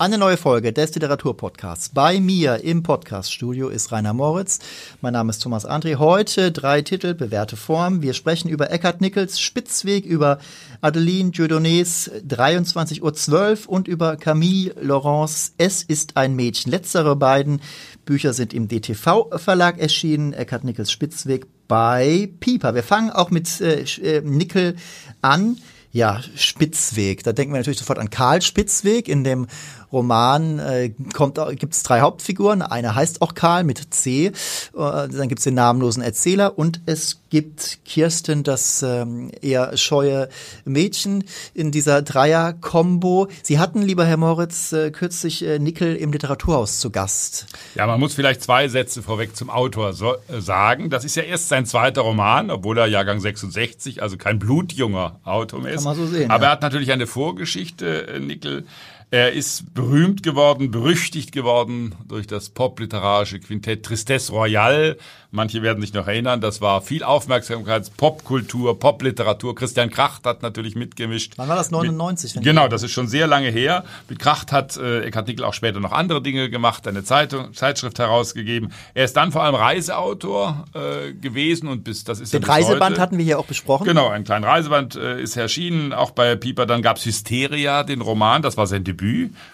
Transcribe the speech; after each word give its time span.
Eine 0.00 0.16
neue 0.16 0.38
Folge 0.38 0.72
des 0.72 0.94
Literaturpodcasts. 0.94 1.90
Bei 1.90 2.20
mir 2.20 2.64
im 2.64 2.82
Podcaststudio 2.82 3.68
ist 3.68 3.92
Rainer 3.92 4.14
Moritz. 4.14 4.58
Mein 5.02 5.12
Name 5.12 5.28
ist 5.28 5.40
Thomas 5.40 5.68
André. 5.68 5.96
Heute 5.96 6.52
drei 6.52 6.80
Titel, 6.80 7.12
bewährte 7.12 7.58
Form. 7.58 8.00
Wir 8.00 8.14
sprechen 8.14 8.48
über 8.48 8.70
Eckhard 8.70 9.02
Nichols 9.02 9.38
Spitzweg, 9.38 10.06
über 10.06 10.38
Adeline 10.80 11.32
Dieudonnés 11.32 12.10
23.12 12.26 13.66
Uhr 13.66 13.70
und 13.70 13.88
über 13.88 14.16
Camille 14.16 14.74
Laurence 14.80 15.52
Es 15.58 15.82
ist 15.82 16.16
ein 16.16 16.34
Mädchen. 16.34 16.72
Letztere 16.72 17.14
beiden 17.14 17.60
Bücher 18.06 18.32
sind 18.32 18.54
im 18.54 18.68
DTV-Verlag 18.68 19.78
erschienen. 19.78 20.32
Eckhard 20.32 20.64
Nichols 20.64 20.90
Spitzweg 20.90 21.46
bei 21.68 22.30
Pieper. 22.40 22.74
Wir 22.74 22.84
fangen 22.84 23.10
auch 23.10 23.30
mit 23.30 23.60
äh, 23.60 23.82
äh 23.82 24.22
Nickel 24.22 24.76
an. 25.20 25.58
Ja, 25.92 26.20
Spitzweg. 26.36 27.24
Da 27.24 27.32
denken 27.32 27.52
wir 27.52 27.58
natürlich 27.58 27.80
sofort 27.80 27.98
an 27.98 28.10
Karl 28.10 28.42
Spitzweg 28.42 29.08
in 29.08 29.24
dem 29.24 29.48
Roman 29.92 30.58
äh, 30.58 30.90
kommt 31.14 31.38
gibt 31.58 31.74
es 31.74 31.82
drei 31.82 32.00
Hauptfiguren. 32.00 32.62
Eine 32.62 32.94
heißt 32.94 33.22
auch 33.22 33.34
Karl 33.34 33.64
mit 33.64 33.92
C. 33.92 34.26
Äh, 34.26 34.32
dann 34.74 35.28
gibt 35.28 35.40
es 35.40 35.44
den 35.44 35.54
namenlosen 35.54 36.02
Erzähler 36.02 36.58
und 36.58 36.80
es 36.86 37.20
gibt 37.30 37.78
Kirsten, 37.84 38.42
das 38.42 38.82
ähm, 38.82 39.30
eher 39.40 39.76
scheue 39.76 40.28
Mädchen 40.64 41.24
in 41.54 41.70
dieser 41.70 42.02
Dreier-Kombo. 42.02 43.28
Sie 43.42 43.58
hatten, 43.58 43.82
lieber 43.82 44.04
Herr 44.04 44.16
Moritz, 44.16 44.72
äh, 44.72 44.90
kürzlich 44.90 45.44
äh, 45.44 45.58
Nickel 45.58 45.96
im 45.96 46.12
Literaturhaus 46.12 46.80
zu 46.80 46.90
Gast. 46.90 47.46
Ja, 47.76 47.86
man 47.86 48.00
muss 48.00 48.14
vielleicht 48.14 48.42
zwei 48.42 48.68
Sätze 48.68 49.02
vorweg 49.02 49.36
zum 49.36 49.48
Autor 49.48 49.92
so, 49.92 50.14
äh, 50.28 50.40
sagen. 50.40 50.90
Das 50.90 51.04
ist 51.04 51.14
ja 51.14 51.22
erst 51.22 51.48
sein 51.48 51.66
zweiter 51.66 52.02
Roman, 52.02 52.50
obwohl 52.50 52.76
er 52.78 52.86
Jahrgang 52.86 53.20
66, 53.20 54.02
also 54.02 54.16
kein 54.16 54.38
blutjunger 54.38 55.20
Autor 55.24 55.66
ist. 55.66 55.76
Kann 55.76 55.84
man 55.84 55.96
so 55.96 56.06
sehen. 56.06 56.30
Aber 56.30 56.44
ja. 56.44 56.50
er 56.50 56.52
hat 56.52 56.62
natürlich 56.62 56.90
eine 56.90 57.06
Vorgeschichte, 57.06 58.08
äh, 58.08 58.20
Nickel. 58.20 58.64
Er 59.12 59.32
ist 59.32 59.74
berühmt 59.74 60.22
geworden, 60.22 60.70
berüchtigt 60.70 61.32
geworden 61.32 61.96
durch 62.06 62.28
das 62.28 62.50
popliterarische 62.50 63.40
Quintett 63.40 63.84
Tristesse 63.84 64.30
Royale, 64.32 64.98
Manche 65.32 65.62
werden 65.62 65.80
sich 65.80 65.92
noch 65.92 66.08
erinnern, 66.08 66.40
das 66.40 66.60
war 66.60 66.82
viel 66.82 67.04
Aufmerksamkeit, 67.04 67.88
Popkultur, 67.96 68.80
Popliteratur. 68.80 69.54
Christian 69.54 69.88
Kracht 69.88 70.24
hat 70.24 70.42
natürlich 70.42 70.74
mitgemischt. 70.74 71.34
Wann 71.36 71.48
war 71.48 71.54
das? 71.54 71.70
99? 71.70 72.34
Mit, 72.34 72.44
genau, 72.44 72.66
das 72.66 72.82
ist 72.82 72.90
schon 72.90 73.06
sehr 73.06 73.28
lange 73.28 73.48
her. 73.48 73.84
Mit 74.08 74.18
Kracht 74.18 74.50
hat 74.50 74.76
äh, 74.76 75.02
Eckhard 75.02 75.28
Nickel 75.28 75.44
auch 75.44 75.54
später 75.54 75.78
noch 75.78 75.92
andere 75.92 76.20
Dinge 76.20 76.50
gemacht, 76.50 76.88
eine 76.88 77.04
Zeitung, 77.04 77.54
Zeitschrift 77.54 78.00
herausgegeben. 78.00 78.72
Er 78.94 79.04
ist 79.04 79.16
dann 79.16 79.30
vor 79.30 79.44
allem 79.44 79.54
Reiseautor 79.54 80.64
äh, 80.74 81.12
gewesen 81.12 81.68
und 81.68 81.84
bis 81.84 82.02
das 82.02 82.18
ist 82.18 82.34
Den 82.34 82.42
Reiseband 82.42 82.94
heute. 82.94 83.00
hatten 83.00 83.18
wir 83.18 83.24
hier 83.24 83.38
auch 83.38 83.46
besprochen. 83.46 83.84
Genau, 83.86 84.08
ein 84.08 84.24
kleiner 84.24 84.48
Reiseband 84.48 84.96
äh, 84.96 85.22
ist 85.22 85.36
erschienen, 85.36 85.92
auch 85.92 86.10
bei 86.10 86.34
Pieper. 86.34 86.66
Dann 86.66 86.82
gab's 86.82 87.04
Hysteria, 87.04 87.84
den 87.84 88.00
Roman, 88.00 88.42
das 88.42 88.56
war 88.56 88.66
sein 88.66 88.82
Debüt 88.82 88.99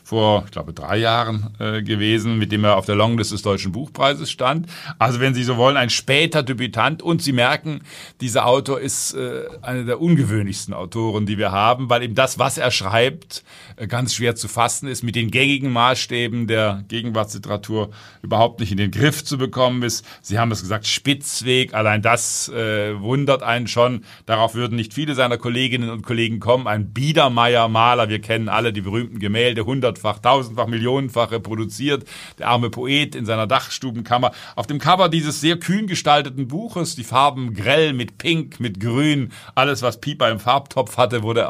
vor, 0.04 0.44
ich 0.44 0.52
glaube, 0.52 0.72
drei 0.72 0.98
Jahren 0.98 1.54
äh, 1.58 1.82
gewesen, 1.82 2.38
mit 2.38 2.52
dem 2.52 2.64
er 2.64 2.76
auf 2.76 2.86
der 2.86 2.94
Longlist 2.94 3.32
des 3.32 3.42
Deutschen 3.42 3.72
Buchpreises 3.72 4.30
stand. 4.30 4.66
Also 4.98 5.20
wenn 5.20 5.34
Sie 5.34 5.44
so 5.44 5.56
wollen, 5.56 5.76
ein 5.76 5.90
später 5.90 6.42
Debütant. 6.42 7.02
Und 7.02 7.22
Sie 7.22 7.32
merken, 7.32 7.80
dieser 8.20 8.46
Autor 8.46 8.80
ist 8.80 9.14
äh, 9.14 9.44
einer 9.62 9.84
der 9.84 10.00
ungewöhnlichsten 10.00 10.74
Autoren, 10.74 11.26
die 11.26 11.38
wir 11.38 11.52
haben, 11.52 11.90
weil 11.90 12.02
eben 12.02 12.14
das, 12.14 12.38
was 12.38 12.58
er 12.58 12.70
schreibt, 12.70 13.44
äh, 13.76 13.86
ganz 13.86 14.14
schwer 14.14 14.36
zu 14.36 14.48
fassen 14.48 14.88
ist, 14.88 15.02
mit 15.02 15.14
den 15.14 15.30
gängigen 15.30 15.72
Maßstäben 15.72 16.46
der 16.46 16.84
Gegenwartsliteratur 16.88 17.90
überhaupt 18.22 18.60
nicht 18.60 18.72
in 18.72 18.78
den 18.78 18.90
Griff 18.90 19.24
zu 19.24 19.38
bekommen 19.38 19.82
ist. 19.82 20.04
Sie 20.22 20.38
haben 20.38 20.50
es 20.50 20.60
gesagt, 20.60 20.86
Spitzweg, 20.86 21.74
allein 21.74 22.02
das 22.02 22.48
äh, 22.48 23.00
wundert 23.00 23.42
einen 23.42 23.66
schon. 23.66 24.04
Darauf 24.26 24.54
würden 24.54 24.76
nicht 24.76 24.94
viele 24.94 25.14
seiner 25.14 25.38
Kolleginnen 25.38 25.90
und 25.90 26.02
Kollegen 26.02 26.40
kommen. 26.40 26.66
Ein 26.66 26.92
Biedermeier-Maler, 26.92 28.08
wir 28.08 28.20
kennen 28.20 28.48
alle 28.48 28.72
die 28.72 28.80
berühmten 28.80 29.18
Gemälde, 29.18 29.35
hundertfach, 29.64 30.18
tausendfach, 30.18 30.66
millionenfach 30.66 31.30
reproduziert. 31.30 32.04
Der 32.38 32.48
arme 32.48 32.70
Poet 32.70 33.14
in 33.14 33.26
seiner 33.26 33.46
Dachstubenkammer. 33.46 34.32
Auf 34.54 34.66
dem 34.66 34.78
Cover 34.78 35.08
dieses 35.08 35.40
sehr 35.40 35.58
kühn 35.58 35.86
gestalteten 35.86 36.48
Buches. 36.48 36.96
Die 36.96 37.04
Farben 37.04 37.54
grell 37.54 37.92
mit 37.92 38.18
Pink, 38.18 38.60
mit 38.60 38.80
Grün. 38.80 39.32
Alles, 39.54 39.82
was 39.82 40.00
Pieper 40.00 40.30
im 40.30 40.40
Farbtopf 40.40 40.96
hatte, 40.96 41.22
wurde 41.22 41.48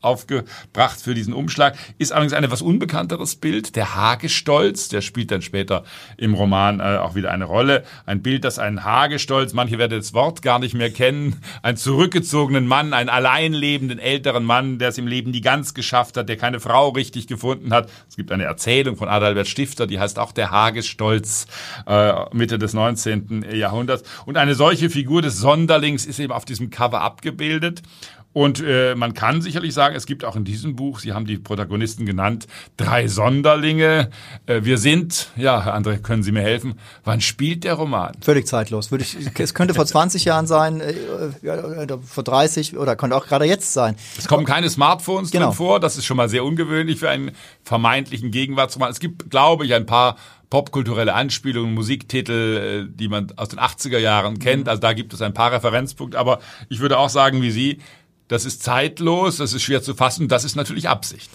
aufgebracht 0.00 1.00
für 1.00 1.14
diesen 1.14 1.34
Umschlag. 1.34 1.76
Ist 1.98 2.12
allerdings 2.12 2.32
ein 2.32 2.44
etwas 2.44 2.62
unbekannteres 2.62 3.36
Bild. 3.36 3.76
Der 3.76 3.94
Hagestolz, 3.94 4.88
der 4.88 5.00
spielt 5.00 5.30
dann 5.30 5.42
später 5.42 5.84
im 6.16 6.34
Roman 6.34 6.80
äh, 6.80 6.98
auch 6.98 7.14
wieder 7.14 7.30
eine 7.30 7.44
Rolle. 7.44 7.84
Ein 8.06 8.22
Bild, 8.22 8.44
das 8.44 8.58
einen 8.58 8.84
Hagestolz, 8.84 9.52
manche 9.52 9.78
werden 9.78 9.98
das 9.98 10.14
Wort 10.14 10.42
gar 10.42 10.58
nicht 10.58 10.74
mehr 10.74 10.90
kennen, 10.90 11.40
einen 11.62 11.76
zurückgezogenen 11.76 12.66
Mann, 12.66 12.92
einen 12.92 13.08
alleinlebenden 13.08 13.98
älteren 13.98 14.44
Mann, 14.44 14.78
der 14.78 14.90
es 14.90 14.98
im 14.98 15.06
Leben 15.06 15.30
nie 15.30 15.40
ganz 15.40 15.74
geschafft 15.74 16.16
hat, 16.16 16.28
der 16.28 16.36
keine 16.36 16.60
Frau 16.60 16.90
richtig 16.90 17.26
gefunden 17.26 17.72
hat. 17.72 17.90
Es 18.08 18.16
gibt 18.16 18.32
eine 18.32 18.44
Erzählung 18.44 18.96
von 18.96 19.08
Adalbert 19.08 19.48
Stifter, 19.48 19.86
die 19.86 20.00
heißt 20.00 20.18
auch 20.18 20.32
der 20.32 20.50
Hagestolz, 20.50 21.46
äh, 21.86 22.12
Mitte 22.32 22.58
des 22.58 22.74
19. 22.74 23.44
Jahrhunderts. 23.52 24.04
Und 24.26 24.36
eine 24.36 24.54
solche 24.54 24.90
Figur 24.90 25.22
des 25.22 25.38
Sonderlings 25.38 26.06
ist 26.06 26.18
eben 26.18 26.32
auf 26.32 26.44
diesem 26.44 26.70
Cover 26.70 27.00
abgebildet. 27.00 27.82
Und 28.32 28.62
äh, 28.64 28.94
man 28.94 29.12
kann 29.14 29.42
sicherlich 29.42 29.74
sagen, 29.74 29.96
es 29.96 30.06
gibt 30.06 30.24
auch 30.24 30.36
in 30.36 30.44
diesem 30.44 30.76
Buch, 30.76 31.00
Sie 31.00 31.12
haben 31.12 31.26
die 31.26 31.36
Protagonisten 31.36 32.06
genannt, 32.06 32.46
drei 32.76 33.08
Sonderlinge. 33.08 34.10
Äh, 34.46 34.60
wir 34.62 34.78
sind, 34.78 35.30
ja, 35.36 35.64
Herr 35.64 35.76
André, 35.76 35.98
können 35.98 36.22
Sie 36.22 36.30
mir 36.30 36.42
helfen? 36.42 36.74
Wann 37.02 37.20
spielt 37.20 37.64
der 37.64 37.74
Roman? 37.74 38.14
Völlig 38.20 38.46
zeitlos. 38.46 38.92
Würde 38.92 39.02
ich, 39.02 39.16
es 39.36 39.54
könnte 39.54 39.74
vor 39.74 39.84
20 39.84 40.24
Jahren 40.24 40.46
sein, 40.46 40.80
äh, 40.80 40.94
vor 42.06 42.22
30 42.22 42.76
oder 42.76 42.94
könnte 42.94 43.16
auch 43.16 43.26
gerade 43.26 43.46
jetzt 43.46 43.72
sein. 43.72 43.96
Es 44.16 44.28
kommen 44.28 44.46
keine 44.46 44.70
Smartphones 44.70 45.32
genau. 45.32 45.46
drin 45.46 45.56
vor. 45.56 45.80
Das 45.80 45.96
ist 45.96 46.04
schon 46.04 46.16
mal 46.16 46.28
sehr 46.28 46.44
ungewöhnlich 46.44 47.00
für 47.00 47.10
einen 47.10 47.32
vermeintlichen 47.64 48.30
Gegenwartsroman. 48.30 48.92
Es 48.92 49.00
gibt, 49.00 49.30
glaube 49.30 49.66
ich, 49.66 49.74
ein 49.74 49.86
paar 49.86 50.16
popkulturelle 50.50 51.14
Anspielungen, 51.14 51.74
Musiktitel, 51.74 52.86
äh, 52.88 52.92
die 52.92 53.08
man 53.08 53.32
aus 53.36 53.48
den 53.48 53.60
80er 53.60 53.98
Jahren 53.98 54.38
kennt. 54.40 54.64
Mhm. 54.64 54.68
Also 54.68 54.80
da 54.80 54.92
gibt 54.92 55.14
es 55.14 55.22
ein 55.22 55.32
paar 55.32 55.52
Referenzpunkte. 55.52 56.18
Aber 56.18 56.40
ich 56.68 56.80
würde 56.80 56.98
auch 56.98 57.08
sagen, 57.08 57.40
wie 57.40 57.52
Sie, 57.52 57.78
das 58.30 58.44
ist 58.44 58.62
zeitlos, 58.62 59.38
das 59.38 59.52
ist 59.52 59.62
schwer 59.62 59.82
zu 59.82 59.94
fassen, 59.94 60.28
das 60.28 60.44
ist 60.44 60.54
natürlich 60.54 60.88
Absicht. 60.88 61.28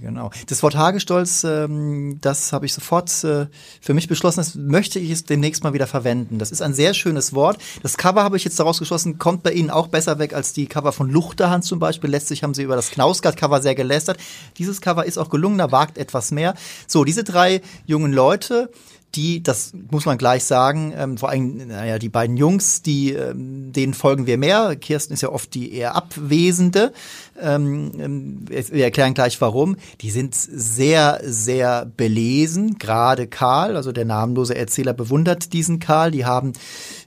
Genau. 0.00 0.30
Das 0.46 0.62
Wort 0.62 0.76
Hagestolz, 0.76 1.42
ähm, 1.42 2.18
das 2.20 2.52
habe 2.52 2.64
ich 2.64 2.72
sofort 2.72 3.08
äh, 3.24 3.46
für 3.80 3.94
mich 3.94 4.06
beschlossen, 4.06 4.38
das 4.38 4.54
möchte 4.54 5.00
ich 5.00 5.10
es 5.10 5.24
demnächst 5.24 5.64
mal 5.64 5.72
wieder 5.72 5.88
verwenden. 5.88 6.38
Das 6.38 6.52
ist 6.52 6.62
ein 6.62 6.72
sehr 6.72 6.94
schönes 6.94 7.34
Wort. 7.34 7.58
Das 7.82 7.96
Cover 7.96 8.22
habe 8.22 8.36
ich 8.36 8.44
jetzt 8.44 8.60
daraus 8.60 8.78
geschlossen, 8.78 9.18
kommt 9.18 9.42
bei 9.42 9.50
Ihnen 9.50 9.70
auch 9.70 9.88
besser 9.88 10.20
weg 10.20 10.32
als 10.32 10.52
die 10.52 10.66
Cover 10.66 10.92
von 10.92 11.10
Luchterhand 11.10 11.64
zum 11.64 11.80
Beispiel. 11.80 12.10
Letztlich 12.10 12.44
haben 12.44 12.54
Sie 12.54 12.62
über 12.62 12.76
das 12.76 12.92
Knausgard-Cover 12.92 13.60
sehr 13.60 13.74
gelästert. 13.74 14.18
Dieses 14.58 14.80
Cover 14.80 15.04
ist 15.04 15.18
auch 15.18 15.30
gelungener, 15.30 15.72
wagt 15.72 15.98
etwas 15.98 16.30
mehr. 16.30 16.54
So, 16.86 17.02
diese 17.02 17.24
drei 17.24 17.60
jungen 17.84 18.12
Leute, 18.12 18.70
die, 19.14 19.42
das 19.42 19.72
muss 19.90 20.04
man 20.04 20.18
gleich 20.18 20.44
sagen, 20.44 20.92
ähm, 20.96 21.16
vor 21.16 21.30
allem, 21.30 21.68
naja, 21.68 21.98
die 21.98 22.10
beiden 22.10 22.36
Jungs, 22.36 22.82
die, 22.82 23.12
ähm, 23.12 23.72
denen 23.72 23.94
folgen 23.94 24.26
wir 24.26 24.36
mehr. 24.36 24.76
Kirsten 24.76 25.14
ist 25.14 25.22
ja 25.22 25.30
oft 25.30 25.54
die 25.54 25.72
eher 25.72 25.94
Abwesende. 25.96 26.92
Ähm, 27.40 27.92
ähm 27.98 28.44
wir 28.48 28.84
erklären 28.84 29.14
gleich 29.14 29.40
warum. 29.40 29.76
Die 30.02 30.10
sind 30.10 30.34
sehr, 30.34 31.20
sehr 31.24 31.86
belesen. 31.86 32.78
Gerade 32.78 33.26
Karl, 33.26 33.76
also 33.76 33.92
der 33.92 34.04
namenlose 34.04 34.54
Erzähler, 34.54 34.92
bewundert 34.92 35.52
diesen 35.52 35.78
Karl. 35.78 36.10
Die 36.10 36.26
haben, 36.26 36.52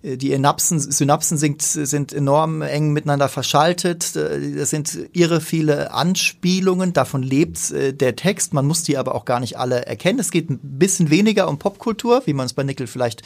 die 0.03 0.31
Synapsen, 0.31 0.79
Synapsen 0.79 1.38
sind, 1.38 1.62
sind 1.62 2.12
enorm 2.12 2.62
eng 2.62 2.91
miteinander 2.91 3.29
verschaltet. 3.29 4.16
Äh, 4.16 4.56
das 4.56 4.69
sind 4.69 4.97
irre 5.13 5.41
viele 5.41 5.91
Anspielungen. 5.94 6.94
Davon 6.94 7.23
lebt 7.23 7.72
äh, 7.72 7.93
der 7.93 8.16
Text. 8.16 8.53
Man 8.53 8.66
muss 8.66 8.84
die 8.84 8.97
aber 8.97 9.16
auch 9.16 9.26
gar 9.26 9.40
nicht 9.40 9.58
alle 9.58 9.85
erkennen. 9.85 10.20
Es 10.20 10.31
geht 10.31 10.49
ein 10.49 10.59
bisschen 10.61 11.09
weniger 11.09 11.47
um 11.47 11.59
Popkultur 11.59 12.22
wie 12.26 12.34
man 12.34 12.46
es 12.46 12.53
bei 12.53 12.64
Nickel 12.64 12.87
vielleicht 12.87 13.23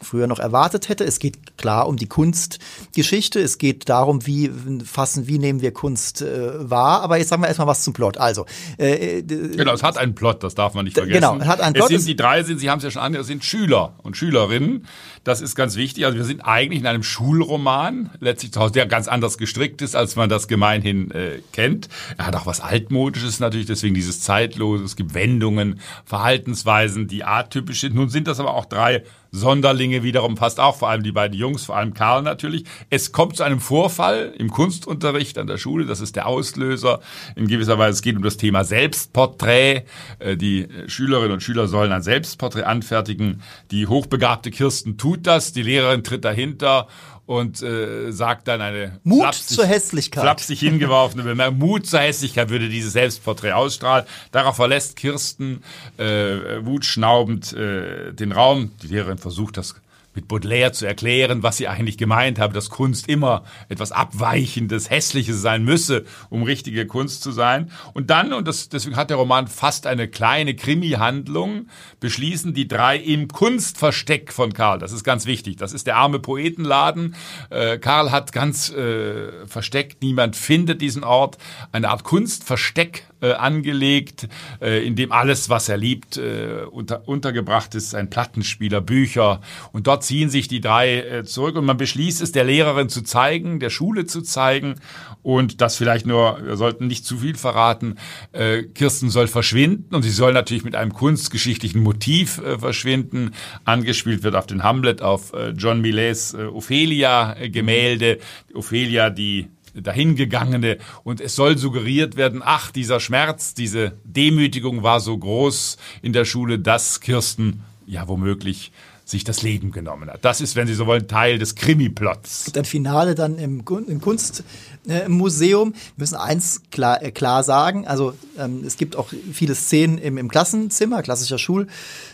früher 0.00 0.26
noch 0.26 0.38
erwartet 0.38 0.88
hätte. 0.88 1.04
Es 1.04 1.18
geht 1.18 1.56
klar 1.56 1.88
um 1.88 1.96
die 1.96 2.06
Kunstgeschichte. 2.06 3.40
Es 3.40 3.58
geht 3.58 3.88
darum, 3.88 4.26
wie 4.26 4.50
fassen, 4.84 5.26
wie 5.26 5.38
nehmen 5.38 5.60
wir 5.60 5.72
Kunst 5.72 6.22
äh, 6.22 6.70
wahr. 6.70 7.02
Aber 7.02 7.18
jetzt 7.18 7.28
sagen 7.28 7.42
wir 7.42 7.48
erstmal 7.48 7.66
was 7.66 7.82
zum 7.82 7.92
Plot. 7.92 8.16
Also 8.16 8.46
äh, 8.78 9.18
äh 9.18 9.22
genau, 9.22 9.72
es 9.72 9.82
hat 9.82 9.98
einen 9.98 10.14
Plot, 10.14 10.42
das 10.42 10.54
darf 10.54 10.74
man 10.74 10.84
nicht 10.84 10.94
vergessen. 10.94 11.20
Genau, 11.20 11.36
es 11.38 11.46
hat 11.46 11.60
einen 11.60 11.74
Plot. 11.74 11.90
Es 11.90 11.98
sind 11.98 12.08
die 12.08 12.16
drei 12.16 12.42
sind, 12.42 12.58
Sie 12.58 12.70
haben 12.70 12.78
es 12.78 12.84
ja 12.84 12.90
schon 12.90 13.02
an, 13.02 13.14
es 13.14 13.26
sind 13.26 13.44
Schüler 13.44 13.94
und 14.02 14.16
Schülerinnen. 14.16 14.86
Das 15.28 15.42
ist 15.42 15.54
ganz 15.56 15.76
wichtig. 15.76 16.06
Also 16.06 16.16
wir 16.16 16.24
sind 16.24 16.40
eigentlich 16.40 16.80
in 16.80 16.86
einem 16.86 17.02
Schulroman, 17.02 18.08
letztlich 18.18 18.50
zu 18.50 18.60
Hause, 18.60 18.72
der 18.72 18.86
ganz 18.86 19.08
anders 19.08 19.36
gestrickt 19.36 19.82
ist, 19.82 19.94
als 19.94 20.16
man 20.16 20.30
das 20.30 20.48
gemeinhin 20.48 21.10
äh, 21.10 21.42
kennt. 21.52 21.90
Er 22.16 22.28
hat 22.28 22.34
auch 22.34 22.46
was 22.46 22.60
altmodisches 22.62 23.38
natürlich, 23.38 23.66
deswegen 23.66 23.94
dieses 23.94 24.22
zeitlose. 24.22 24.84
Es 24.84 24.96
gibt 24.96 25.12
Wendungen, 25.12 25.80
Verhaltensweisen, 26.06 27.08
die 27.08 27.24
atypisch 27.24 27.82
sind. 27.82 27.94
Nun 27.94 28.08
sind 28.08 28.26
das 28.26 28.40
aber 28.40 28.54
auch 28.54 28.64
drei 28.64 29.02
Sonderlinge 29.30 30.02
wiederum 30.02 30.36
fast 30.36 30.58
auch, 30.58 30.76
vor 30.76 30.88
allem 30.88 31.02
die 31.02 31.12
beiden 31.12 31.36
Jungs, 31.36 31.64
vor 31.64 31.76
allem 31.76 31.92
Karl 31.92 32.22
natürlich. 32.22 32.64
Es 32.88 33.12
kommt 33.12 33.36
zu 33.36 33.42
einem 33.42 33.60
Vorfall 33.60 34.32
im 34.38 34.50
Kunstunterricht 34.50 35.36
an 35.38 35.46
der 35.46 35.58
Schule, 35.58 35.84
das 35.84 36.00
ist 36.00 36.16
der 36.16 36.26
Auslöser. 36.26 37.00
In 37.36 37.46
gewisser 37.46 37.78
Weise 37.78 37.96
es 37.96 38.02
geht 38.02 38.16
um 38.16 38.22
das 38.22 38.36
Thema 38.36 38.64
Selbstporträt. 38.64 39.82
Äh, 40.18 40.36
die 40.36 40.68
Schülerinnen 40.86 41.32
und 41.32 41.42
Schüler 41.42 41.68
sollen 41.68 41.92
ein 41.92 42.02
Selbstporträt 42.02 42.62
anfertigen. 42.62 43.42
Die 43.70 43.86
hochbegabte 43.86 44.50
Kirsten 44.50 44.96
tut 44.96 45.17
das, 45.26 45.52
die 45.52 45.62
Lehrerin 45.62 46.04
tritt 46.04 46.24
dahinter 46.24 46.88
und 47.28 47.62
äh, 47.62 48.10
sagt 48.10 48.48
dann 48.48 48.62
eine 48.62 49.00
Mut 49.04 49.20
flapsig, 49.20 49.56
zur 49.56 49.66
Hässlichkeit. 49.66 50.22
Flapsig 50.22 50.60
hingeworfene 50.60 51.24
Bemerkung. 51.24 51.58
Mut 51.58 51.86
zur 51.86 52.00
Hässlichkeit 52.00 52.48
würde 52.48 52.70
dieses 52.70 52.94
Selbstporträt 52.94 53.52
ausstrahlen. 53.52 54.06
Darauf 54.32 54.56
verlässt 54.56 54.96
Kirsten 54.96 55.62
äh, 55.98 56.64
wutschnaubend 56.64 57.52
äh, 57.52 58.14
den 58.14 58.32
Raum. 58.32 58.72
Die 58.82 58.86
Lehrerin 58.86 59.18
versucht 59.18 59.58
das 59.58 59.74
mit 60.18 60.26
Baudelaire 60.26 60.72
zu 60.72 60.84
erklären, 60.84 61.44
was 61.44 61.58
sie 61.58 61.68
eigentlich 61.68 61.96
gemeint 61.96 62.40
habe, 62.40 62.52
dass 62.52 62.70
Kunst 62.70 63.08
immer 63.08 63.44
etwas 63.68 63.92
Abweichendes, 63.92 64.90
Hässliches 64.90 65.40
sein 65.40 65.62
müsse, 65.62 66.04
um 66.28 66.42
richtige 66.42 66.86
Kunst 66.86 67.22
zu 67.22 67.30
sein. 67.30 67.70
Und 67.94 68.10
dann, 68.10 68.32
und 68.32 68.48
das, 68.48 68.68
deswegen 68.68 68.96
hat 68.96 69.10
der 69.10 69.16
Roman 69.16 69.46
fast 69.46 69.86
eine 69.86 70.08
kleine 70.08 70.56
Krimi-Handlung, 70.56 71.68
beschließen 72.00 72.52
die 72.52 72.66
drei 72.66 72.96
im 72.96 73.28
Kunstversteck 73.28 74.32
von 74.32 74.52
Karl. 74.52 74.80
Das 74.80 74.90
ist 74.90 75.04
ganz 75.04 75.26
wichtig. 75.26 75.56
Das 75.56 75.72
ist 75.72 75.86
der 75.86 75.96
arme 75.96 76.18
Poetenladen. 76.18 77.14
Äh, 77.50 77.78
Karl 77.78 78.10
hat 78.10 78.32
ganz 78.32 78.70
äh, 78.70 79.46
versteckt, 79.46 80.02
niemand 80.02 80.34
findet 80.34 80.82
diesen 80.82 81.04
Ort, 81.04 81.38
eine 81.70 81.90
Art 81.90 82.02
Kunstversteck 82.02 83.04
äh, 83.20 83.32
angelegt, 83.32 84.28
äh, 84.60 84.86
in 84.86 84.96
dem 84.96 85.12
alles, 85.12 85.48
was 85.48 85.68
er 85.68 85.76
liebt, 85.76 86.16
äh, 86.16 86.64
unter, 86.70 87.08
untergebracht 87.08 87.74
ist, 87.74 87.94
ein 87.94 88.10
Plattenspieler, 88.10 88.80
Bücher. 88.80 89.40
Und 89.72 89.86
dort 89.86 90.04
ziehen 90.04 90.30
sich 90.30 90.48
die 90.48 90.60
drei 90.60 90.98
äh, 90.98 91.24
zurück 91.24 91.56
und 91.56 91.64
man 91.64 91.76
beschließt 91.76 92.22
es, 92.22 92.32
der 92.32 92.44
Lehrerin 92.44 92.88
zu 92.88 93.02
zeigen, 93.02 93.60
der 93.60 93.70
Schule 93.70 94.06
zu 94.06 94.22
zeigen 94.22 94.76
und 95.22 95.60
das 95.60 95.76
vielleicht 95.76 96.06
nur, 96.06 96.38
wir 96.44 96.56
sollten 96.56 96.86
nicht 96.86 97.04
zu 97.04 97.18
viel 97.18 97.34
verraten, 97.34 97.96
äh, 98.32 98.62
Kirsten 98.62 99.10
soll 99.10 99.26
verschwinden 99.26 99.94
und 99.94 100.02
sie 100.02 100.10
soll 100.10 100.32
natürlich 100.32 100.64
mit 100.64 100.74
einem 100.74 100.92
kunstgeschichtlichen 100.92 101.82
Motiv 101.82 102.38
äh, 102.38 102.58
verschwinden. 102.58 103.32
Angespielt 103.64 104.22
wird 104.22 104.36
auf 104.36 104.46
den 104.46 104.62
Hamlet, 104.62 105.02
auf 105.02 105.32
äh, 105.32 105.50
John 105.50 105.80
Millets 105.80 106.34
äh, 106.34 106.44
Ophelia-Gemälde. 106.44 108.18
Ophelia, 108.54 109.10
die 109.10 109.48
dahingegangene 109.82 110.78
und 111.04 111.20
es 111.20 111.34
soll 111.34 111.58
suggeriert 111.58 112.16
werden, 112.16 112.42
ach, 112.44 112.70
dieser 112.70 113.00
Schmerz, 113.00 113.54
diese 113.54 113.92
Demütigung 114.04 114.82
war 114.82 115.00
so 115.00 115.16
groß 115.16 115.76
in 116.02 116.12
der 116.12 116.24
Schule, 116.24 116.58
dass 116.58 117.00
Kirsten 117.00 117.64
ja 117.86 118.08
womöglich 118.08 118.72
sich 119.08 119.24
das 119.24 119.42
Leben 119.42 119.72
genommen 119.72 120.10
hat. 120.10 120.24
Das 120.24 120.40
ist, 120.40 120.54
wenn 120.54 120.66
Sie 120.66 120.74
so 120.74 120.86
wollen, 120.86 121.08
Teil 121.08 121.38
des 121.38 121.54
Krimi-Plots. 121.54 122.52
Dann 122.52 122.66
Finale 122.66 123.14
dann 123.14 123.38
im, 123.38 123.64
im 123.86 124.00
Kunstmuseum. 124.02 125.72
Wir 125.72 125.80
müssen 125.96 126.16
eins 126.16 126.62
klar, 126.70 127.02
äh, 127.02 127.10
klar 127.10 127.42
sagen, 127.42 127.86
also 127.86 128.12
ähm, 128.38 128.62
es 128.66 128.76
gibt 128.76 128.96
auch 128.96 129.08
viele 129.32 129.54
Szenen 129.54 129.96
im, 129.96 130.18
im 130.18 130.28
Klassenzimmer, 130.28 131.02
klassischer 131.02 131.38
Schulroman, 131.38 131.70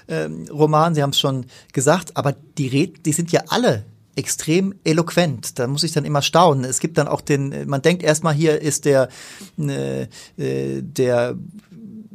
ähm, 0.08 0.94
Sie 0.94 1.02
haben 1.02 1.10
es 1.10 1.18
schon 1.18 1.46
gesagt, 1.72 2.16
aber 2.16 2.36
die, 2.58 2.92
die 2.92 3.12
sind 3.12 3.32
ja 3.32 3.42
alle 3.48 3.84
extrem 4.16 4.74
eloquent. 4.84 5.58
Da 5.58 5.66
muss 5.66 5.82
ich 5.82 5.92
dann 5.92 6.04
immer 6.04 6.22
staunen. 6.22 6.64
Es 6.64 6.80
gibt 6.80 6.98
dann 6.98 7.08
auch 7.08 7.20
den, 7.20 7.66
man 7.66 7.82
denkt 7.82 8.02
erstmal 8.02 8.34
hier 8.34 8.60
ist 8.60 8.84
der, 8.84 9.08
äh, 9.58 10.02
äh 10.36 10.82
der 10.82 11.36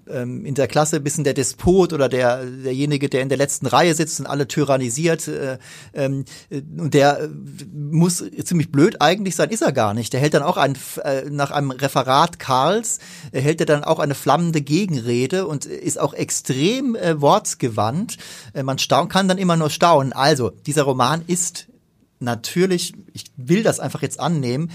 ähm, 0.10 0.46
in 0.46 0.56
der 0.56 0.68
Klasse 0.68 0.98
ein 0.98 1.04
bisschen 1.04 1.24
der 1.24 1.34
Despot 1.34 1.94
oder 1.94 2.10
der 2.10 2.44
derjenige, 2.46 3.10
der 3.10 3.22
in 3.22 3.30
der 3.30 3.38
letzten 3.38 3.66
Reihe 3.66 3.94
sitzt 3.94 4.20
und 4.20 4.26
alle 4.26 4.48
tyrannisiert 4.48 5.28
äh, 5.28 5.58
ähm, 5.94 6.26
und 6.50 6.94
der 6.94 7.22
äh, 7.22 7.30
muss 7.72 8.24
ziemlich 8.44 8.72
blöd 8.72 9.02
eigentlich 9.02 9.36
sein, 9.36 9.50
ist 9.50 9.62
er 9.62 9.72
gar 9.72 9.94
nicht. 9.94 10.14
Der 10.14 10.20
hält 10.20 10.34
dann 10.34 10.44
auch 10.44 10.58
ein, 10.58 10.78
äh, 11.04 11.30
nach 11.30 11.52
einem 11.52 11.72
Referat 11.72 12.40
Karls 12.40 13.00
äh, 13.32 13.42
hält 13.42 13.60
er 13.60 13.66
dann 13.66 13.84
auch 13.84 14.00
eine 14.00 14.16
flammende 14.16 14.62
Gegenrede 14.62 15.48
und 15.48 15.66
ist 15.66 16.00
auch 16.00 16.14
extrem 16.14 16.96
äh, 16.96 17.22
wortgewandt. 17.22 18.18
Äh, 18.54 18.64
man 18.64 18.80
staun, 18.80 19.10
kann 19.10 19.28
dann 19.28 19.38
immer 19.38 19.58
nur 19.58 19.70
staunen. 19.70 20.14
Also 20.14 20.52
dieser 20.66 20.84
Roman 20.84 21.24
ist 21.28 21.69
natürlich, 22.20 22.94
ich 23.14 23.26
will 23.38 23.64
das 23.64 23.80
einfach 23.80 24.02
jetzt 24.02 24.20
annehmen, 24.20 24.72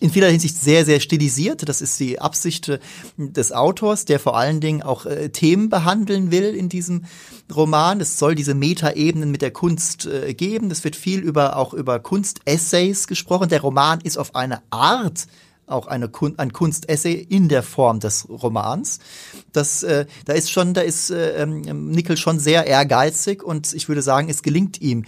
in 0.00 0.10
vieler 0.10 0.28
Hinsicht 0.28 0.56
sehr, 0.56 0.86
sehr 0.86 0.98
stilisiert. 0.98 1.68
Das 1.68 1.82
ist 1.82 2.00
die 2.00 2.20
Absicht 2.20 2.68
äh, 2.68 2.78
des 3.18 3.52
Autors, 3.52 4.06
der 4.06 4.18
vor 4.18 4.36
allen 4.36 4.60
Dingen 4.60 4.82
auch 4.82 5.04
äh, 5.04 5.28
Themen 5.28 5.68
behandeln 5.68 6.30
will 6.30 6.54
in 6.54 6.68
diesem 6.70 7.04
Roman. 7.54 8.00
Es 8.00 8.18
soll 8.18 8.34
diese 8.34 8.54
Metaebenen 8.54 9.30
mit 9.30 9.42
der 9.42 9.50
Kunst 9.50 10.06
äh, 10.06 10.32
geben. 10.32 10.70
Es 10.70 10.84
wird 10.84 10.96
viel 10.96 11.20
über, 11.20 11.56
auch 11.56 11.74
über 11.74 11.98
Kunstessays 11.98 13.06
gesprochen. 13.06 13.50
Der 13.50 13.60
Roman 13.60 14.00
ist 14.00 14.16
auf 14.16 14.34
eine 14.34 14.62
Art 14.70 15.26
auch 15.66 15.86
eine 15.86 16.08
Kun 16.08 16.38
ein 16.38 16.52
Kunstessay 16.52 17.14
in 17.14 17.48
der 17.48 17.62
Form 17.62 18.00
des 18.00 18.28
Romans. 18.28 19.00
Das, 19.52 19.82
äh, 19.82 20.06
da 20.24 20.32
ist 20.32 20.50
schon, 20.50 20.74
da 20.74 20.80
ist 20.82 21.10
äh, 21.10 21.42
ähm, 21.42 21.90
Nickel 21.90 22.16
schon 22.16 22.38
sehr 22.38 22.66
ehrgeizig 22.66 23.42
und 23.42 23.72
ich 23.72 23.88
würde 23.88 24.02
sagen, 24.02 24.28
es 24.28 24.42
gelingt 24.42 24.80
ihm 24.80 25.04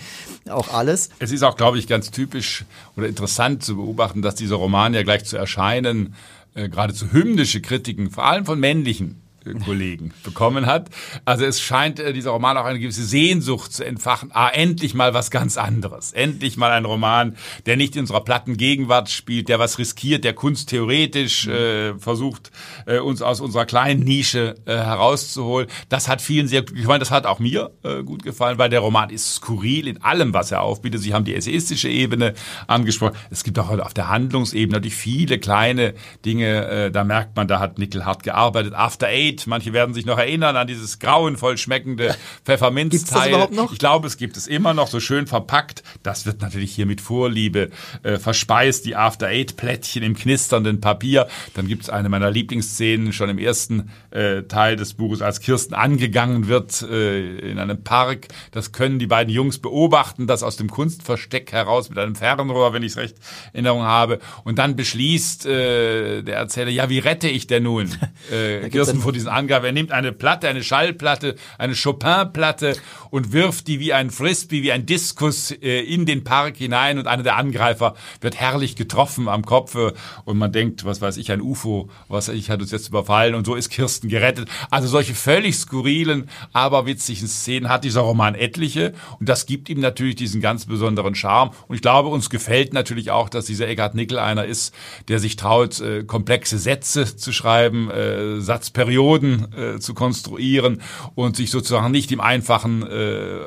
auch 0.48 0.72
alles. 0.72 1.10
Es 1.18 1.32
ist 1.32 1.42
auch, 1.42 1.56
glaube 1.56 1.78
ich, 1.78 1.86
ganz 1.86 2.10
typisch 2.10 2.64
oder 2.96 3.06
interessant 3.06 3.62
zu 3.62 3.76
beobachten, 3.76 4.22
dass 4.22 4.34
dieser 4.34 4.56
Roman 4.56 4.94
ja 4.94 5.02
gleich 5.02 5.24
zu 5.24 5.36
erscheinen 5.36 6.14
äh, 6.54 6.68
geradezu 6.68 7.12
hymnische 7.12 7.60
Kritiken, 7.60 8.10
vor 8.10 8.24
allem 8.24 8.44
von 8.44 8.58
männlichen 8.58 9.20
Kollegen 9.64 10.12
bekommen 10.22 10.66
hat. 10.66 10.90
Also 11.24 11.44
es 11.44 11.60
scheint 11.60 12.00
äh, 12.00 12.12
dieser 12.12 12.30
Roman 12.30 12.56
auch 12.56 12.64
eine 12.64 12.78
gewisse 12.78 13.04
Sehnsucht 13.04 13.72
zu 13.72 13.84
entfachen. 13.84 14.30
Ah, 14.32 14.48
endlich 14.48 14.94
mal 14.94 15.14
was 15.14 15.30
ganz 15.30 15.56
anderes. 15.56 16.12
Endlich 16.12 16.56
mal 16.56 16.70
ein 16.70 16.84
Roman, 16.84 17.36
der 17.66 17.76
nicht 17.76 17.96
in 17.96 18.02
unserer 18.02 18.22
platten 18.22 18.56
Gegenwart 18.56 19.10
spielt, 19.10 19.48
der 19.48 19.58
was 19.58 19.78
riskiert, 19.78 20.24
der 20.24 20.32
kunsttheoretisch 20.32 21.46
äh, 21.46 21.98
versucht, 21.98 22.50
äh, 22.86 22.98
uns 22.98 23.22
aus 23.22 23.40
unserer 23.40 23.66
kleinen 23.66 24.00
Nische 24.00 24.56
äh, 24.66 24.76
herauszuholen. 24.76 25.68
Das 25.88 26.08
hat 26.08 26.20
vielen 26.22 26.48
sehr 26.48 26.62
gut 26.62 26.74
gefallen. 26.74 27.00
Das 27.00 27.10
hat 27.10 27.26
auch 27.26 27.38
mir 27.38 27.70
äh, 27.82 28.02
gut 28.02 28.22
gefallen, 28.22 28.58
weil 28.58 28.70
der 28.70 28.80
Roman 28.80 29.10
ist 29.10 29.34
skurril 29.36 29.88
in 29.88 30.02
allem, 30.02 30.34
was 30.34 30.50
er 30.50 30.62
aufbietet. 30.62 31.00
Sie 31.02 31.14
haben 31.14 31.24
die 31.24 31.34
essayistische 31.34 31.88
Ebene 31.88 32.34
angesprochen. 32.66 33.16
Es 33.30 33.44
gibt 33.44 33.58
auch 33.58 33.68
auf 33.68 33.94
der 33.94 34.08
Handlungsebene 34.08 34.76
natürlich 34.76 34.96
viele 34.96 35.38
kleine 35.38 35.94
Dinge. 36.24 36.66
Äh, 36.68 36.90
da 36.90 37.04
merkt 37.04 37.36
man, 37.36 37.48
da 37.48 37.60
hat 37.60 37.78
Nickel 37.78 38.04
hart 38.04 38.22
gearbeitet. 38.22 38.74
After 38.74 39.06
Eight 39.06 39.37
Pfefferminzlied. 39.38 39.46
Manche 39.46 39.72
werden 39.72 39.94
sich 39.94 40.06
noch 40.06 40.18
erinnern 40.18 40.56
an 40.56 40.66
dieses 40.66 40.98
grauenvoll 40.98 41.58
schmeckende 41.58 42.16
Pfefferminzteil. 42.44 43.48
Ich 43.72 43.78
glaube, 43.78 44.06
es 44.06 44.16
gibt 44.16 44.36
es 44.36 44.46
immer 44.46 44.74
noch 44.74 44.88
so 44.88 45.00
schön 45.00 45.26
verpackt. 45.26 45.82
Das 46.02 46.26
wird 46.26 46.40
natürlich 46.40 46.74
hier 46.74 46.86
mit 46.86 47.00
Vorliebe 47.00 47.70
äh, 48.02 48.18
verspeist. 48.18 48.84
Die 48.86 48.96
After 48.96 49.26
Eight 49.26 49.56
Plättchen 49.56 50.02
im 50.02 50.14
knisternden 50.14 50.80
Papier. 50.80 51.28
Dann 51.54 51.68
gibt 51.68 51.84
es 51.84 51.90
eine 51.90 52.08
meiner 52.08 52.30
Lieblingsszenen 52.30 53.12
schon 53.12 53.30
im 53.30 53.38
ersten 53.38 53.90
äh, 54.10 54.42
Teil 54.44 54.76
des 54.76 54.94
Buches, 54.94 55.22
als 55.22 55.40
Kirsten 55.40 55.74
angegangen 55.74 56.48
wird 56.48 56.82
äh, 56.82 57.38
in 57.38 57.58
einem 57.58 57.82
Park. 57.84 58.28
Das 58.52 58.72
können 58.72 58.98
die 58.98 59.06
beiden 59.06 59.32
Jungs 59.32 59.58
beobachten, 59.58 60.26
das 60.26 60.42
aus 60.42 60.56
dem 60.56 60.70
Kunstversteck 60.70 61.52
heraus 61.52 61.88
mit 61.90 61.98
einem 61.98 62.14
Fernrohr, 62.14 62.72
wenn 62.72 62.82
ich 62.82 62.92
es 62.92 62.96
recht 62.96 63.16
in 63.52 63.64
Erinnerung 63.64 63.82
habe. 63.82 64.18
Und 64.44 64.58
dann 64.58 64.76
beschließt 64.76 65.46
äh, 65.46 66.22
der 66.22 66.36
Erzähler, 66.36 66.70
ja, 66.70 66.88
wie 66.88 66.98
rette 66.98 67.28
ich 67.28 67.46
denn 67.46 67.64
nun 67.64 67.90
äh, 68.32 68.68
Kirsten 68.70 69.00
vor 69.00 69.12
diesen 69.12 69.28
Angaben? 69.28 69.66
Er 69.66 69.72
nimmt 69.72 69.92
eine 69.92 70.12
Platte, 70.12 70.48
eine 70.48 70.62
Schallplatte, 70.62 71.34
eine 71.58 71.74
Chopin-Platte 71.74 72.76
und 73.10 73.32
wirft 73.32 73.68
die 73.68 73.80
wie 73.80 73.92
ein 73.92 74.10
Frisbee, 74.10 74.62
wie 74.62 74.72
ein 74.72 74.86
Diskus 74.86 75.50
äh, 75.50 75.80
in 75.80 76.06
den 76.06 76.24
Park 76.24 76.56
hinein 76.56 76.98
und 76.98 77.06
einer 77.06 77.22
der 77.22 77.36
Angreifer 77.36 77.94
wird 78.20 78.36
herrlich 78.36 78.76
getroffen 78.76 79.28
am 79.28 79.44
Kopf 79.44 79.76
und 80.24 80.38
man 80.38 80.52
denkt, 80.52 80.84
was 80.84 81.00
weiß 81.00 81.16
ich, 81.16 81.30
ein 81.30 81.40
UFO, 81.40 81.90
was 82.08 82.28
ich, 82.28 82.50
hat 82.50 82.60
uns 82.60 82.70
jetzt 82.70 82.88
überfallen 82.88 83.34
und 83.34 83.46
so 83.46 83.54
ist 83.54 83.68
Kirsten 83.68 83.97
gerettet. 84.06 84.48
Also 84.70 84.86
solche 84.86 85.14
völlig 85.14 85.56
skurrilen, 85.56 86.28
aber 86.52 86.86
witzigen 86.86 87.26
Szenen 87.26 87.68
hat 87.68 87.82
dieser 87.82 88.02
Roman 88.02 88.36
etliche 88.36 88.94
und 89.18 89.28
das 89.28 89.46
gibt 89.46 89.68
ihm 89.68 89.80
natürlich 89.80 90.14
diesen 90.14 90.40
ganz 90.40 90.66
besonderen 90.66 91.16
Charme 91.16 91.50
und 91.66 91.74
ich 91.74 91.82
glaube, 91.82 92.08
uns 92.08 92.30
gefällt 92.30 92.72
natürlich 92.72 93.10
auch, 93.10 93.28
dass 93.28 93.46
dieser 93.46 93.66
Eckhard 93.66 93.94
Nickel 93.94 94.18
einer 94.18 94.44
ist, 94.44 94.72
der 95.08 95.18
sich 95.18 95.34
traut, 95.34 95.80
äh, 95.80 96.04
komplexe 96.04 96.58
Sätze 96.58 97.16
zu 97.16 97.32
schreiben, 97.32 97.90
äh, 97.90 98.40
Satzperioden 98.40 99.52
äh, 99.52 99.78
zu 99.80 99.94
konstruieren 99.94 100.82
und 101.14 101.36
sich 101.36 101.50
sozusagen 101.50 101.90
nicht 101.90 102.12
im 102.12 102.20
einfachen 102.20 102.86
äh, 102.86 103.38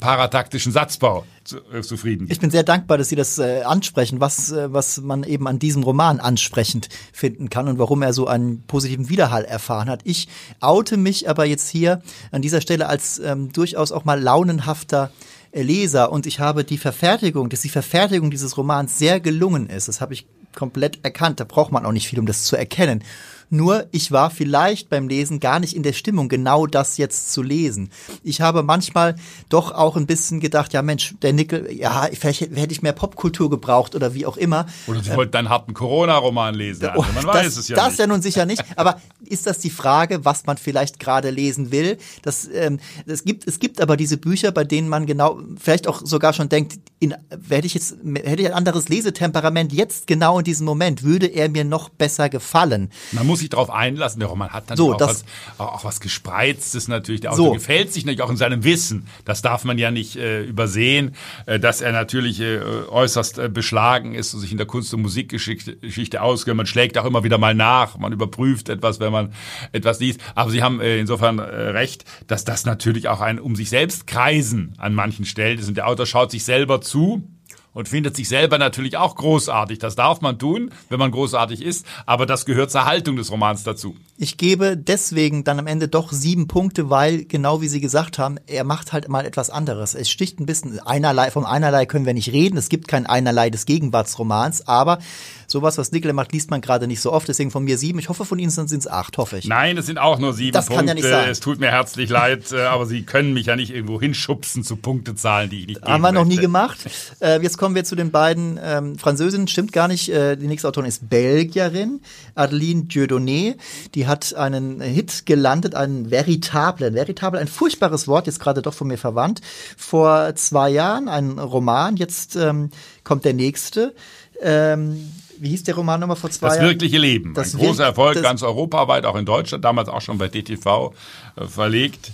parataktischen 0.00 0.72
Satzbau 0.72 1.24
zu, 1.44 1.58
äh, 1.72 1.82
zufrieden. 1.82 2.26
Ich 2.30 2.40
bin 2.40 2.50
sehr 2.50 2.62
dankbar, 2.62 2.98
dass 2.98 3.08
Sie 3.08 3.16
das 3.16 3.38
äh, 3.38 3.62
ansprechen, 3.62 4.20
was, 4.20 4.52
äh, 4.52 4.72
was 4.72 5.00
man 5.00 5.24
eben 5.24 5.46
an 5.46 5.58
diesem 5.58 5.82
Roman 5.82 6.20
ansprechend 6.20 6.88
finden 7.12 7.50
kann 7.50 7.68
und 7.68 7.78
warum 7.78 8.02
er 8.02 8.12
so 8.12 8.26
einen 8.26 8.62
positiven 8.66 9.08
Widerhall 9.08 9.44
erfahren 9.44 9.88
hat. 9.88 10.00
Ich 10.04 10.28
oute 10.60 10.96
mich 10.96 11.28
aber 11.28 11.44
jetzt 11.44 11.68
hier 11.68 12.02
an 12.32 12.42
dieser 12.42 12.60
Stelle 12.60 12.88
als 12.88 13.18
ähm, 13.18 13.52
durchaus 13.52 13.92
auch 13.92 14.04
mal 14.04 14.20
launenhafter 14.20 15.10
äh, 15.52 15.62
Leser 15.62 16.10
und 16.10 16.26
ich 16.26 16.40
habe 16.40 16.64
die 16.64 16.78
Verfertigung, 16.78 17.48
dass 17.48 17.60
die 17.60 17.68
Verfertigung 17.68 18.30
dieses 18.30 18.56
Romans 18.56 18.98
sehr 18.98 19.20
gelungen 19.20 19.68
ist. 19.68 19.88
Das 19.88 20.00
habe 20.00 20.14
ich 20.14 20.26
komplett 20.54 21.04
erkannt. 21.04 21.40
Da 21.40 21.44
braucht 21.44 21.72
man 21.72 21.84
auch 21.84 21.92
nicht 21.92 22.08
viel, 22.08 22.18
um 22.18 22.26
das 22.26 22.44
zu 22.44 22.56
erkennen. 22.56 23.02
Nur 23.50 23.86
ich 23.92 24.10
war 24.12 24.30
vielleicht 24.30 24.88
beim 24.88 25.08
Lesen 25.08 25.40
gar 25.40 25.60
nicht 25.60 25.74
in 25.74 25.82
der 25.82 25.92
Stimmung, 25.92 26.28
genau 26.28 26.66
das 26.66 26.96
jetzt 26.96 27.32
zu 27.32 27.42
lesen. 27.42 27.90
Ich 28.22 28.40
habe 28.40 28.62
manchmal 28.62 29.16
doch 29.48 29.72
auch 29.72 29.96
ein 29.96 30.06
bisschen 30.06 30.40
gedacht, 30.40 30.72
ja 30.72 30.82
Mensch, 30.82 31.14
der 31.22 31.32
Nickel, 31.32 31.70
ja, 31.72 32.08
vielleicht 32.12 32.40
hätte 32.40 32.72
ich 32.72 32.82
mehr 32.82 32.92
Popkultur 32.92 33.50
gebraucht 33.50 33.94
oder 33.94 34.14
wie 34.14 34.26
auch 34.26 34.36
immer. 34.36 34.66
Oder 34.86 35.02
Sie 35.02 35.14
wollten 35.14 35.36
einen 35.36 35.48
harten 35.48 35.74
Corona-Roman 35.74 36.54
lesen. 36.54 36.86
Also 36.86 37.02
man 37.14 37.24
das, 37.26 37.34
weiß 37.34 37.56
es 37.56 37.68
ja 37.68 37.76
das 37.76 37.90
nicht. 37.90 37.98
ja 38.00 38.06
nun 38.06 38.22
sicher 38.22 38.46
nicht. 38.46 38.64
Aber 38.76 39.00
ist 39.24 39.46
das 39.46 39.58
die 39.58 39.70
Frage, 39.70 40.24
was 40.24 40.46
man 40.46 40.56
vielleicht 40.56 40.98
gerade 40.98 41.30
lesen 41.30 41.70
will? 41.70 41.98
Das, 42.22 42.48
ähm, 42.52 42.80
es, 43.06 43.24
gibt, 43.24 43.46
es 43.46 43.58
gibt 43.58 43.80
aber 43.80 43.96
diese 43.96 44.16
Bücher, 44.16 44.52
bei 44.52 44.64
denen 44.64 44.88
man 44.88 45.06
genau, 45.06 45.40
vielleicht 45.60 45.86
auch 45.86 46.02
sogar 46.04 46.32
schon 46.32 46.48
denkt, 46.48 46.78
in, 46.98 47.14
hätte 47.48 47.66
ich 47.66 47.74
jetzt, 47.74 47.96
hätte 48.02 48.42
ich 48.42 48.48
ein 48.48 48.54
anderes 48.54 48.88
Lesetemperament 48.88 49.72
jetzt 49.72 50.06
genau 50.06 50.38
in 50.38 50.44
diesem 50.44 50.64
Moment, 50.64 51.02
würde 51.02 51.26
er 51.26 51.48
mir 51.48 51.64
noch 51.64 51.88
besser 51.88 52.28
gefallen. 52.28 52.90
Man 53.12 53.26
muss 53.26 53.43
sich 53.44 53.50
darauf 53.50 53.70
einlassen. 53.70 54.20
Der 54.20 54.28
Roman 54.28 54.50
hat 54.50 54.68
natürlich 54.68 54.78
so, 54.78 54.94
auch, 54.94 54.98
das, 54.98 55.24
was, 55.56 55.68
auch, 55.68 55.84
was 55.84 56.00
Gespreiztes 56.00 56.88
natürlich. 56.88 57.20
Der 57.20 57.32
Autor 57.32 57.46
so. 57.46 57.52
gefällt 57.52 57.92
sich 57.92 58.04
natürlich 58.04 58.22
auch 58.22 58.30
in 58.30 58.36
seinem 58.36 58.64
Wissen. 58.64 59.06
Das 59.24 59.42
darf 59.42 59.64
man 59.64 59.78
ja 59.78 59.90
nicht 59.90 60.16
äh, 60.16 60.42
übersehen, 60.42 61.14
äh, 61.46 61.60
dass 61.60 61.80
er 61.80 61.92
natürlich 61.92 62.40
äh, 62.40 62.58
äußerst 62.58 63.38
äh, 63.38 63.48
beschlagen 63.48 64.14
ist 64.14 64.34
und 64.34 64.40
sich 64.40 64.52
in 64.52 64.58
der 64.58 64.66
Kunst- 64.66 64.92
und 64.94 65.02
Musikgeschichte 65.02 66.22
auskennt. 66.22 66.56
Man 66.56 66.66
schlägt 66.66 66.98
auch 66.98 67.04
immer 67.04 67.24
wieder 67.24 67.38
mal 67.38 67.54
nach. 67.54 67.98
Man 67.98 68.12
überprüft 68.12 68.68
etwas, 68.68 69.00
wenn 69.00 69.12
man 69.12 69.32
etwas 69.72 70.00
liest. 70.00 70.20
Aber 70.34 70.50
Sie 70.50 70.62
haben 70.62 70.80
äh, 70.80 70.98
insofern 70.98 71.38
äh, 71.38 71.42
recht, 71.42 72.04
dass 72.26 72.44
das 72.44 72.64
natürlich 72.64 73.08
auch 73.08 73.20
ein 73.20 73.38
um 73.38 73.56
sich 73.56 73.68
selbst 73.68 74.06
kreisen 74.06 74.74
an 74.78 74.94
manchen 74.94 75.24
Stellen 75.24 75.58
ist. 75.58 75.68
Und 75.68 75.76
der 75.76 75.86
Autor 75.86 76.06
schaut 76.06 76.30
sich 76.30 76.44
selber 76.44 76.80
zu 76.80 77.28
und 77.74 77.88
findet 77.88 78.16
sich 78.16 78.28
selber 78.28 78.56
natürlich 78.56 78.96
auch 78.96 79.16
großartig. 79.16 79.78
Das 79.78 79.96
darf 79.96 80.20
man 80.22 80.38
tun, 80.38 80.70
wenn 80.88 80.98
man 80.98 81.10
großartig 81.10 81.60
ist, 81.60 81.84
aber 82.06 82.24
das 82.24 82.46
gehört 82.46 82.70
zur 82.70 82.86
Haltung 82.86 83.16
des 83.16 83.30
Romans 83.30 83.64
dazu. 83.64 83.96
Ich 84.16 84.36
gebe 84.36 84.76
deswegen 84.76 85.44
dann 85.44 85.58
am 85.58 85.66
Ende 85.66 85.88
doch 85.88 86.12
sieben 86.12 86.46
Punkte, 86.46 86.88
weil, 86.88 87.24
genau 87.24 87.60
wie 87.60 87.68
Sie 87.68 87.80
gesagt 87.80 88.18
haben, 88.18 88.38
er 88.46 88.64
macht 88.64 88.92
halt 88.92 89.08
mal 89.08 89.26
etwas 89.26 89.50
anderes. 89.50 89.94
Es 89.94 90.08
sticht 90.08 90.40
ein 90.40 90.46
bisschen 90.46 90.78
einerlei, 90.78 91.30
vom 91.30 91.44
einerlei 91.44 91.84
können 91.84 92.06
wir 92.06 92.14
nicht 92.14 92.32
reden. 92.32 92.56
Es 92.56 92.68
gibt 92.68 92.88
kein 92.88 93.06
einerlei 93.06 93.50
des 93.50 93.66
Gegenwartsromans, 93.66 94.68
aber 94.68 94.98
sowas, 95.46 95.78
was 95.78 95.92
Nickel 95.92 96.12
macht, 96.12 96.32
liest 96.32 96.50
man 96.50 96.60
gerade 96.60 96.86
nicht 96.86 97.00
so 97.00 97.12
oft. 97.12 97.28
Deswegen 97.28 97.50
von 97.50 97.64
mir 97.64 97.78
sieben. 97.78 97.98
Ich 97.98 98.08
hoffe, 98.08 98.24
von 98.24 98.38
Ihnen 98.38 98.50
sind 98.50 98.72
es 98.72 98.86
acht, 98.86 99.18
hoffe 99.18 99.38
ich. 99.38 99.46
Nein, 99.46 99.76
es 99.78 99.86
sind 99.86 99.98
auch 99.98 100.18
nur 100.18 100.32
sieben 100.32 100.52
das 100.52 100.66
Punkte. 100.66 100.80
Kann 100.80 100.88
ja 100.88 100.94
nicht 100.94 101.08
sein. 101.08 101.28
Es 101.28 101.40
tut 101.40 101.60
mir 101.60 101.70
herzlich 101.70 102.10
leid, 102.10 102.52
äh, 102.52 102.62
aber 102.62 102.86
Sie 102.86 103.02
können 103.02 103.32
mich 103.32 103.46
ja 103.46 103.56
nicht 103.56 103.72
irgendwo 103.72 104.00
hinschubsen 104.00 104.64
zu 104.64 104.76
Punktezahlen, 104.76 105.50
die 105.50 105.60
ich 105.60 105.66
nicht 105.66 105.82
Haben 105.82 106.02
wir 106.02 106.12
noch 106.12 106.24
nie 106.24 106.36
gemacht. 106.36 106.78
Äh, 107.20 107.40
jetzt 107.42 107.58
kommen 107.58 107.74
wir 107.74 107.84
zu 107.84 107.96
den 107.96 108.10
beiden 108.10 108.58
ähm, 108.62 108.98
Französinnen. 108.98 109.48
Stimmt 109.48 109.72
gar 109.72 109.88
nicht. 109.88 110.08
Äh, 110.08 110.36
die 110.36 110.46
nächste 110.46 110.68
Autorin 110.68 110.88
ist 110.88 111.08
Belgierin, 111.08 112.00
Adeline 112.34 112.82
Dieudonné. 112.82 113.56
Die 113.94 114.06
hat 114.06 114.34
einen 114.34 114.80
Hit 114.80 115.26
gelandet, 115.26 115.74
einen 115.74 116.10
veritable, 116.10 116.86
ein 116.86 116.94
veritable, 116.94 117.40
ein 117.40 117.48
furchtbares 117.48 118.08
Wort, 118.08 118.26
jetzt 118.26 118.40
gerade 118.40 118.62
doch 118.62 118.74
von 118.74 118.88
mir 118.88 118.98
verwandt. 118.98 119.40
Vor 119.76 120.34
zwei 120.36 120.70
Jahren 120.70 121.08
ein 121.08 121.38
Roman, 121.38 121.96
jetzt 121.96 122.36
ähm, 122.36 122.70
kommt 123.02 123.24
der 123.24 123.34
nächste. 123.34 123.94
Ähm, 124.40 125.12
wie 125.40 125.48
hieß 125.50 125.64
der 125.64 125.74
Roman 125.74 126.00
nochmal 126.00 126.16
vor 126.16 126.30
zwei 126.30 126.48
das 126.48 126.56
Jahren? 126.56 126.66
Das 126.66 126.72
wirkliche 126.72 126.98
Leben. 126.98 127.34
Das 127.34 127.54
ein 127.54 127.60
großer 127.60 127.84
Erfolg, 127.84 128.22
ganz 128.22 128.42
europaweit, 128.42 129.06
auch 129.06 129.16
in 129.16 129.24
Deutschland, 129.24 129.64
damals 129.64 129.88
auch 129.88 130.00
schon 130.00 130.18
bei 130.18 130.28
DTV 130.28 130.92
äh, 131.36 131.46
verlegt. 131.46 132.10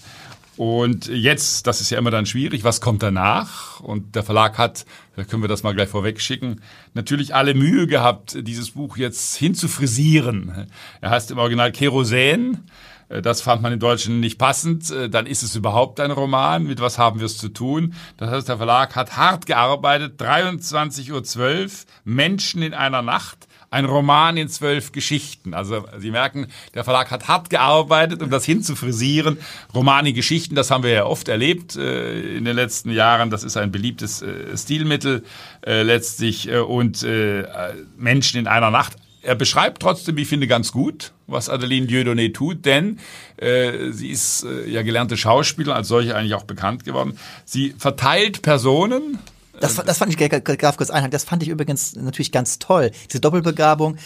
Und 0.61 1.07
jetzt, 1.07 1.67
das 1.67 1.81
ist 1.81 1.88
ja 1.88 1.97
immer 1.97 2.11
dann 2.11 2.26
schwierig, 2.26 2.64
was 2.64 2.83
kommt 2.83 3.02
danach? 3.02 3.81
Und 3.81 4.14
der 4.14 4.23
Verlag 4.23 4.59
hat, 4.59 4.85
da 5.17 5.25
können 5.25 5.43
wir 5.43 5.49
das 5.49 5.62
mal 5.62 5.75
gleich 5.75 5.88
vorweg 5.88 6.21
schicken, 6.21 6.61
natürlich 6.93 7.35
alle 7.35 7.55
Mühe 7.55 7.87
gehabt, 7.87 8.37
dieses 8.47 8.73
Buch 8.73 8.99
jetzt 8.99 9.37
hinzufrisieren. 9.37 10.67
Er 11.00 11.09
heißt 11.09 11.31
im 11.31 11.38
Original 11.38 11.73
Kerosin. 11.73 12.59
Das 13.09 13.40
fand 13.40 13.62
man 13.62 13.73
im 13.73 13.81
Deutschen 13.81 14.21
nicht 14.21 14.37
passend. 14.38 14.93
Dann 15.11 15.25
ist 15.25 15.43
es 15.43 15.57
überhaupt 15.57 15.99
ein 15.99 16.11
Roman. 16.11 16.64
Mit 16.64 16.83
was 16.83 16.99
haben 16.99 17.21
wir 17.21 17.26
es 17.26 17.38
zu 17.38 17.49
tun? 17.49 17.95
Das 18.19 18.29
heißt, 18.31 18.50
der 18.50 18.59
Verlag 18.59 18.95
hat 18.97 19.17
hart 19.17 19.47
gearbeitet. 19.47 20.21
23.12 20.21 21.64
Uhr, 21.64 21.71
Menschen 22.05 22.61
in 22.61 22.75
einer 22.75 23.00
Nacht 23.00 23.49
ein 23.71 23.85
Roman 23.85 24.37
in 24.37 24.49
zwölf 24.49 24.93
Geschichten. 24.93 25.55
Also 25.55 25.85
Sie 25.99 26.11
merken, 26.11 26.49
der 26.75 26.85
Verlag 26.85 27.11
hat 27.11 27.29
hart 27.29 27.50
gearbeitet, 27.50 28.23
um 28.23 28.31
das 28.31 28.45
hinzufrisieren. 28.45 29.39
Roman 29.75 30.07
in 30.07 30.15
Geschichten, 30.15 30.57
das 30.57 30.71
haben 30.71 30.83
wir 30.83 30.91
ja 30.91 31.07
oft 31.07 31.29
erlebt 31.29 31.77
äh, 31.77 32.37
in 32.37 32.45
den 32.45 32.57
letzten 32.57 32.91
Jahren. 32.91 33.31
Das 33.31 33.45
ist 33.45 33.57
ein 33.57 33.71
beliebtes 33.71 34.23
äh, 34.23 34.57
Stilmittel 34.57 35.25
äh, 35.65 35.83
letztlich. 35.83 36.49
Äh, 36.49 36.59
und 36.59 37.03
äh, 37.05 37.45
Menschen 37.97 38.41
in 38.41 38.47
einer 38.47 38.71
Nacht. 38.71 38.97
Er 39.23 39.35
beschreibt 39.35 39.83
trotzdem, 39.83 40.17
ich 40.17 40.29
finde, 40.29 40.47
ganz 40.47 40.73
gut, 40.73 41.12
was 41.27 41.49
Adeline 41.49 41.87
Dieudonné 41.87 42.33
tut, 42.33 42.65
denn 42.65 42.99
äh, 43.37 43.91
sie 43.93 44.09
ist 44.09 44.45
äh, 44.45 44.69
ja 44.69 44.83
gelernte 44.83 45.17
Schauspielerin, 45.17 45.77
als 45.77 45.89
solche 45.89 46.17
eigentlich 46.17 46.35
auch 46.35 46.45
bekannt 46.45 46.85
geworden. 46.85 47.19
Sie 47.45 47.75
verteilt 47.77 48.41
Personen, 48.41 49.19
das, 49.61 49.76
das 49.76 49.99
fand 49.99 50.12
ich, 50.12 50.31
darf 50.59 50.76
kurz 50.76 50.90
einhaken, 50.90 51.11
das 51.11 51.25
fand 51.25 51.43
ich 51.43 51.49
übrigens 51.49 51.95
natürlich 51.95 52.33
ganz 52.33 52.59
toll. 52.59 52.90
Diese 53.11 53.21
Doppelbegabung. 53.21 53.97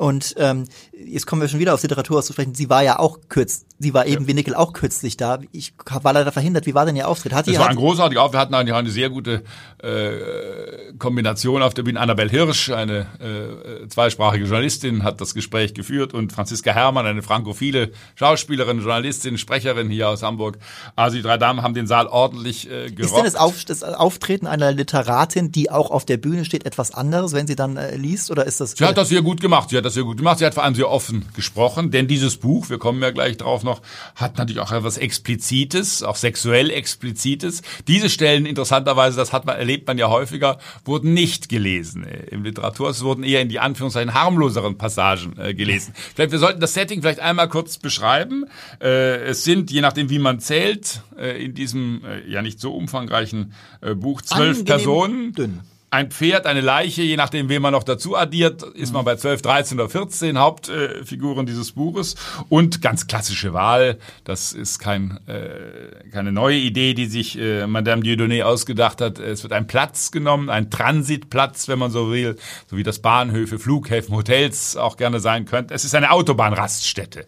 Und 0.00 0.34
ähm, 0.38 0.64
jetzt 0.92 1.26
kommen 1.26 1.42
wir 1.42 1.48
schon 1.48 1.60
wieder 1.60 1.74
auf 1.74 1.82
Literatur 1.82 2.20
auszusprechen. 2.20 2.54
Sie 2.54 2.70
war 2.70 2.82
ja 2.82 2.98
auch 2.98 3.18
kürz, 3.28 3.66
sie 3.78 3.92
war 3.92 4.06
eben 4.06 4.22
ja. 4.22 4.28
wie 4.28 4.32
Nickel 4.32 4.54
auch 4.54 4.72
kürzlich 4.72 5.18
da. 5.18 5.40
Ich 5.52 5.74
war 5.84 6.14
leider 6.14 6.32
verhindert. 6.32 6.64
Wie 6.64 6.74
war 6.74 6.86
denn 6.86 6.96
Ihr 6.96 7.06
Auftritt? 7.06 7.34
Hat 7.34 7.46
das 7.46 7.58
war 7.58 7.68
ein 7.68 7.76
großartiger 7.76 8.22
Auftritt. 8.22 8.36
Wir 8.36 8.40
hatten 8.40 8.54
eigentlich 8.54 8.74
eine 8.74 8.88
sehr 8.88 9.10
gute 9.10 9.42
äh, 9.82 10.94
Kombination 10.98 11.62
auf 11.62 11.74
der 11.74 11.82
Bühne. 11.82 12.00
Annabel 12.00 12.30
Hirsch, 12.30 12.70
eine 12.70 13.08
äh, 13.20 13.88
zweisprachige 13.88 14.46
Journalistin, 14.46 15.04
hat 15.04 15.20
das 15.20 15.34
Gespräch 15.34 15.74
geführt 15.74 16.14
und 16.14 16.32
Franziska 16.32 16.72
Herrmann, 16.72 17.04
eine 17.04 17.20
frankophile 17.20 17.90
Schauspielerin, 18.14 18.78
Journalistin, 18.78 19.36
Sprecherin 19.36 19.90
hier 19.90 20.08
aus 20.08 20.22
Hamburg. 20.22 20.56
Also 20.96 21.18
die 21.18 21.22
drei 21.22 21.36
Damen 21.36 21.60
haben 21.60 21.74
den 21.74 21.86
Saal 21.86 22.06
ordentlich 22.06 22.70
äh, 22.70 22.90
gerockt. 22.90 23.00
Ist 23.00 23.16
denn 23.16 23.24
das, 23.24 23.34
auf, 23.34 23.64
das 23.66 23.82
Auftreten 23.82 24.46
einer 24.46 24.72
Literatin, 24.72 25.52
die 25.52 25.70
auch 25.70 25.90
auf 25.90 26.06
der 26.06 26.16
Bühne 26.16 26.46
steht, 26.46 26.64
etwas 26.64 26.94
anderes, 26.94 27.34
wenn 27.34 27.46
sie 27.46 27.54
dann 27.54 27.76
äh, 27.76 27.96
liest? 27.96 28.30
Oder 28.30 28.46
ist 28.46 28.62
das? 28.62 28.72
Sie 28.72 28.84
hat 28.86 28.96
das 28.96 29.10
sehr 29.10 29.20
gut 29.20 29.42
gemacht. 29.42 29.68
Sie 29.68 29.76
hat 29.76 29.89
das 29.90 29.94
sehr 29.94 30.04
gut 30.04 30.18
gemacht. 30.18 30.38
Sie 30.38 30.46
hat 30.46 30.54
vor 30.54 30.64
allem 30.64 30.74
sehr 30.74 30.88
offen 30.88 31.26
gesprochen, 31.34 31.90
denn 31.90 32.06
dieses 32.06 32.36
Buch, 32.36 32.70
wir 32.70 32.78
kommen 32.78 33.02
ja 33.02 33.10
gleich 33.10 33.36
drauf 33.36 33.62
noch, 33.62 33.82
hat 34.14 34.38
natürlich 34.38 34.60
auch 34.60 34.72
etwas 34.72 34.96
Explizites, 34.96 36.02
auch 36.02 36.16
sexuell 36.16 36.70
Explizites. 36.70 37.62
Diese 37.88 38.08
Stellen, 38.08 38.46
interessanterweise, 38.46 39.16
das 39.16 39.32
hat 39.32 39.46
man, 39.46 39.56
erlebt 39.56 39.86
man 39.86 39.98
ja 39.98 40.08
häufiger, 40.08 40.58
wurden 40.84 41.12
nicht 41.12 41.48
gelesen 41.48 42.04
im 42.30 42.44
Literatur. 42.44 42.90
Es 42.90 43.02
wurden 43.02 43.24
eher 43.24 43.40
in 43.40 43.48
die 43.48 43.58
Anführungszeichen 43.58 44.14
harmloseren 44.14 44.78
Passagen 44.78 45.38
äh, 45.38 45.54
gelesen. 45.54 45.92
Vielleicht, 46.14 46.32
wir 46.32 46.38
sollten 46.38 46.60
das 46.60 46.74
Setting 46.74 47.02
vielleicht 47.02 47.20
einmal 47.20 47.48
kurz 47.48 47.78
beschreiben. 47.78 48.44
Äh, 48.80 49.16
es 49.24 49.44
sind, 49.44 49.70
je 49.70 49.80
nachdem, 49.80 50.08
wie 50.10 50.18
man 50.18 50.40
zählt, 50.40 51.02
äh, 51.18 51.44
in 51.44 51.54
diesem 51.54 52.02
äh, 52.04 52.30
ja 52.30 52.42
nicht 52.42 52.60
so 52.60 52.72
umfangreichen 52.72 53.52
äh, 53.80 53.94
Buch 53.94 54.22
zwölf 54.22 54.64
Personen. 54.64 55.32
Dünn 55.32 55.60
ein 55.92 56.10
Pferd, 56.10 56.46
eine 56.46 56.60
Leiche, 56.60 57.02
je 57.02 57.16
nachdem, 57.16 57.48
wen 57.48 57.60
man 57.60 57.72
noch 57.72 57.82
dazu 57.82 58.16
addiert, 58.16 58.62
ist 58.62 58.92
man 58.92 59.04
bei 59.04 59.16
12, 59.16 59.42
13 59.42 59.80
oder 59.80 59.88
14 59.88 60.38
Hauptfiguren 60.38 61.46
dieses 61.46 61.72
Buches. 61.72 62.14
Und 62.48 62.80
ganz 62.80 63.08
klassische 63.08 63.52
Wahl, 63.52 63.98
das 64.22 64.52
ist 64.52 64.78
kein, 64.78 65.18
äh, 65.26 66.10
keine 66.12 66.30
neue 66.30 66.58
Idee, 66.58 66.94
die 66.94 67.06
sich 67.06 67.36
äh, 67.38 67.66
Madame 67.66 68.02
Dieudonné 68.02 68.44
ausgedacht 68.44 69.00
hat. 69.00 69.18
Es 69.18 69.42
wird 69.42 69.52
ein 69.52 69.66
Platz 69.66 70.12
genommen, 70.12 70.48
ein 70.48 70.70
Transitplatz, 70.70 71.66
wenn 71.66 71.80
man 71.80 71.90
so 71.90 72.12
will, 72.12 72.36
so 72.68 72.76
wie 72.76 72.84
das 72.84 73.00
Bahnhöfe, 73.00 73.58
Flughäfen, 73.58 74.14
Hotels 74.14 74.76
auch 74.76 74.96
gerne 74.96 75.18
sein 75.18 75.44
könnte. 75.44 75.74
Es 75.74 75.84
ist 75.84 75.96
eine 75.96 76.12
Autobahnraststätte. 76.12 77.26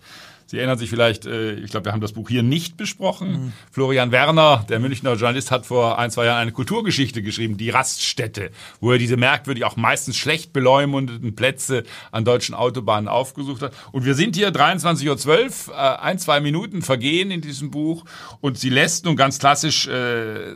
Sie 0.53 0.59
erinnern 0.59 0.77
sich 0.77 0.91
vielleicht, 0.91 1.25
äh, 1.25 1.55
ich 1.55 1.71
glaube, 1.71 1.87
wir 1.87 1.93
haben 1.93 2.03
das 2.03 2.13
Buch 2.13 2.29
hier 2.29 2.43
nicht 2.43 2.77
besprochen. 2.77 3.33
Mhm. 3.33 3.53
Florian 3.71 4.13
Werner, 4.13 4.67
der 4.69 4.81
Münchner 4.81 5.15
Journalist, 5.15 5.51
hat 5.51 5.65
vor 5.65 5.99
ein, 5.99 6.11
zwei 6.11 6.27
Jahren 6.27 6.43
eine 6.43 6.53
Kulturgeschichte 6.53 7.23
geschrieben, 7.23 7.57
die 7.57 7.71
Raststätte, 7.71 8.51
wo 8.79 8.93
er 8.93 8.99
diese 8.99 9.17
merkwürdig 9.17 9.65
auch 9.65 9.77
meistens 9.77 10.19
schlecht 10.19 10.53
beleumundeten 10.53 11.35
Plätze 11.35 11.85
an 12.11 12.27
deutschen 12.27 12.55
Autobahnen 12.55 13.09
aufgesucht 13.09 13.63
hat. 13.63 13.73
Und 13.93 14.05
wir 14.05 14.15
sind 14.15 14.37
hier 14.37 14.51
23.12 14.51 15.69
Uhr, 15.71 15.75
äh, 15.75 15.79
ein, 15.79 16.19
zwei 16.19 16.39
Minuten 16.41 16.83
vergehen 16.83 17.31
in 17.31 17.41
diesem 17.41 17.71
Buch 17.71 18.05
und 18.43 18.59
sie 18.59 18.69
lässt 18.69 19.07
nun 19.07 19.17
ganz 19.17 19.39
klassisch 19.39 19.87
äh, 19.87 20.53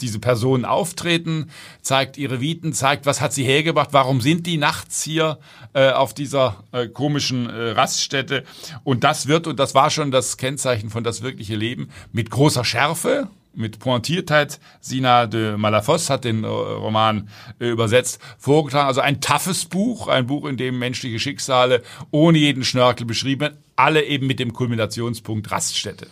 diese 0.00 0.18
Personen 0.18 0.64
auftreten, 0.64 1.50
zeigt 1.82 2.16
ihre 2.18 2.40
Viten, 2.40 2.72
zeigt, 2.72 3.06
was 3.06 3.20
hat 3.20 3.32
sie 3.32 3.44
hergebracht, 3.44 3.90
warum 3.92 4.20
sind 4.20 4.46
die 4.46 4.56
nachts 4.56 5.02
hier 5.02 5.38
äh, 5.72 5.90
auf 5.90 6.14
dieser 6.14 6.64
äh, 6.72 6.88
komischen 6.88 7.48
äh, 7.48 7.70
Raststätte. 7.70 8.44
Und 8.82 9.04
das 9.04 9.26
wird, 9.26 9.46
und 9.46 9.58
das 9.58 9.74
war 9.74 9.90
schon 9.90 10.10
das 10.10 10.36
Kennzeichen 10.36 10.90
von 10.90 11.04
das 11.04 11.22
wirkliche 11.22 11.56
Leben, 11.56 11.90
mit 12.12 12.30
großer 12.30 12.64
Schärfe, 12.64 13.28
mit 13.56 13.78
Pointiertheit. 13.78 14.58
Sina 14.80 15.26
de 15.26 15.56
Malafos 15.56 16.10
hat 16.10 16.24
den 16.24 16.44
äh, 16.44 16.46
Roman 16.46 17.28
äh, 17.60 17.68
übersetzt, 17.68 18.20
vorgetragen. 18.38 18.88
Also 18.88 19.00
ein 19.00 19.20
toughes 19.20 19.64
Buch, 19.66 20.08
ein 20.08 20.26
Buch, 20.26 20.46
in 20.46 20.56
dem 20.56 20.78
menschliche 20.78 21.18
Schicksale 21.18 21.82
ohne 22.10 22.38
jeden 22.38 22.64
Schnörkel 22.64 23.06
beschrieben 23.06 23.42
werden, 23.42 23.58
alle 23.76 24.04
eben 24.04 24.26
mit 24.26 24.38
dem 24.38 24.52
Kulminationspunkt 24.52 25.50
Raststätte. 25.50 26.08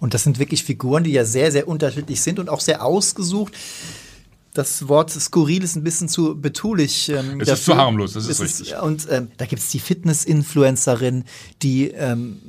Und 0.00 0.14
das 0.14 0.24
sind 0.24 0.38
wirklich 0.38 0.64
Figuren, 0.64 1.04
die 1.04 1.12
ja 1.12 1.24
sehr, 1.24 1.52
sehr 1.52 1.68
unterschiedlich 1.68 2.20
sind 2.20 2.38
und 2.38 2.48
auch 2.48 2.60
sehr 2.60 2.84
ausgesucht. 2.84 3.52
das 4.54 4.88
Wort 4.88 5.10
skurril 5.10 5.62
ist 5.62 5.76
ein 5.76 5.84
bisschen 5.84 6.08
zu 6.08 6.40
betulich. 6.40 7.10
Ähm, 7.10 7.40
es 7.40 7.48
dafür. 7.48 7.52
ist 7.52 7.64
zu 7.64 7.76
harmlos, 7.76 8.12
das 8.14 8.24
ist 8.24 8.30
es 8.30 8.40
richtig. 8.40 8.72
Ist, 8.72 8.82
und 8.82 9.06
ähm, 9.10 9.28
da 9.36 9.46
gibt 9.46 9.62
es 9.62 9.68
die 9.68 9.78
Fitness-Influencerin, 9.78 11.24
die 11.62 11.88
ähm, 11.88 12.40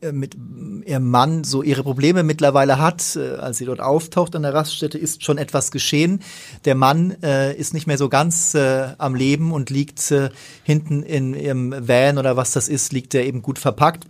äh, 0.00 0.12
mit 0.12 0.36
ihrem 0.84 1.10
Mann 1.10 1.44
so 1.44 1.62
ihre 1.62 1.82
Probleme 1.82 2.22
mittlerweile 2.22 2.78
hat, 2.78 3.16
äh, 3.16 3.36
als 3.36 3.58
sie 3.58 3.64
dort 3.64 3.80
auftaucht 3.80 4.36
an 4.36 4.42
der 4.42 4.54
Raststätte, 4.54 4.98
ist 4.98 5.24
schon 5.24 5.38
etwas 5.38 5.70
geschehen. 5.70 6.20
Der 6.64 6.74
Mann 6.74 7.16
äh, 7.22 7.56
ist 7.56 7.74
nicht 7.74 7.86
mehr 7.86 7.98
so 7.98 8.08
ganz 8.08 8.54
äh, 8.54 8.88
am 8.98 9.14
Leben 9.14 9.52
und 9.52 9.70
liegt 9.70 10.10
äh, 10.10 10.30
hinten 10.62 11.02
in 11.02 11.34
ihrem 11.34 11.74
Van 11.88 12.18
oder 12.18 12.36
was 12.36 12.52
das 12.52 12.68
ist, 12.68 12.92
liegt 12.92 13.14
er 13.14 13.24
eben 13.24 13.42
gut 13.42 13.58
verpackt. 13.58 14.06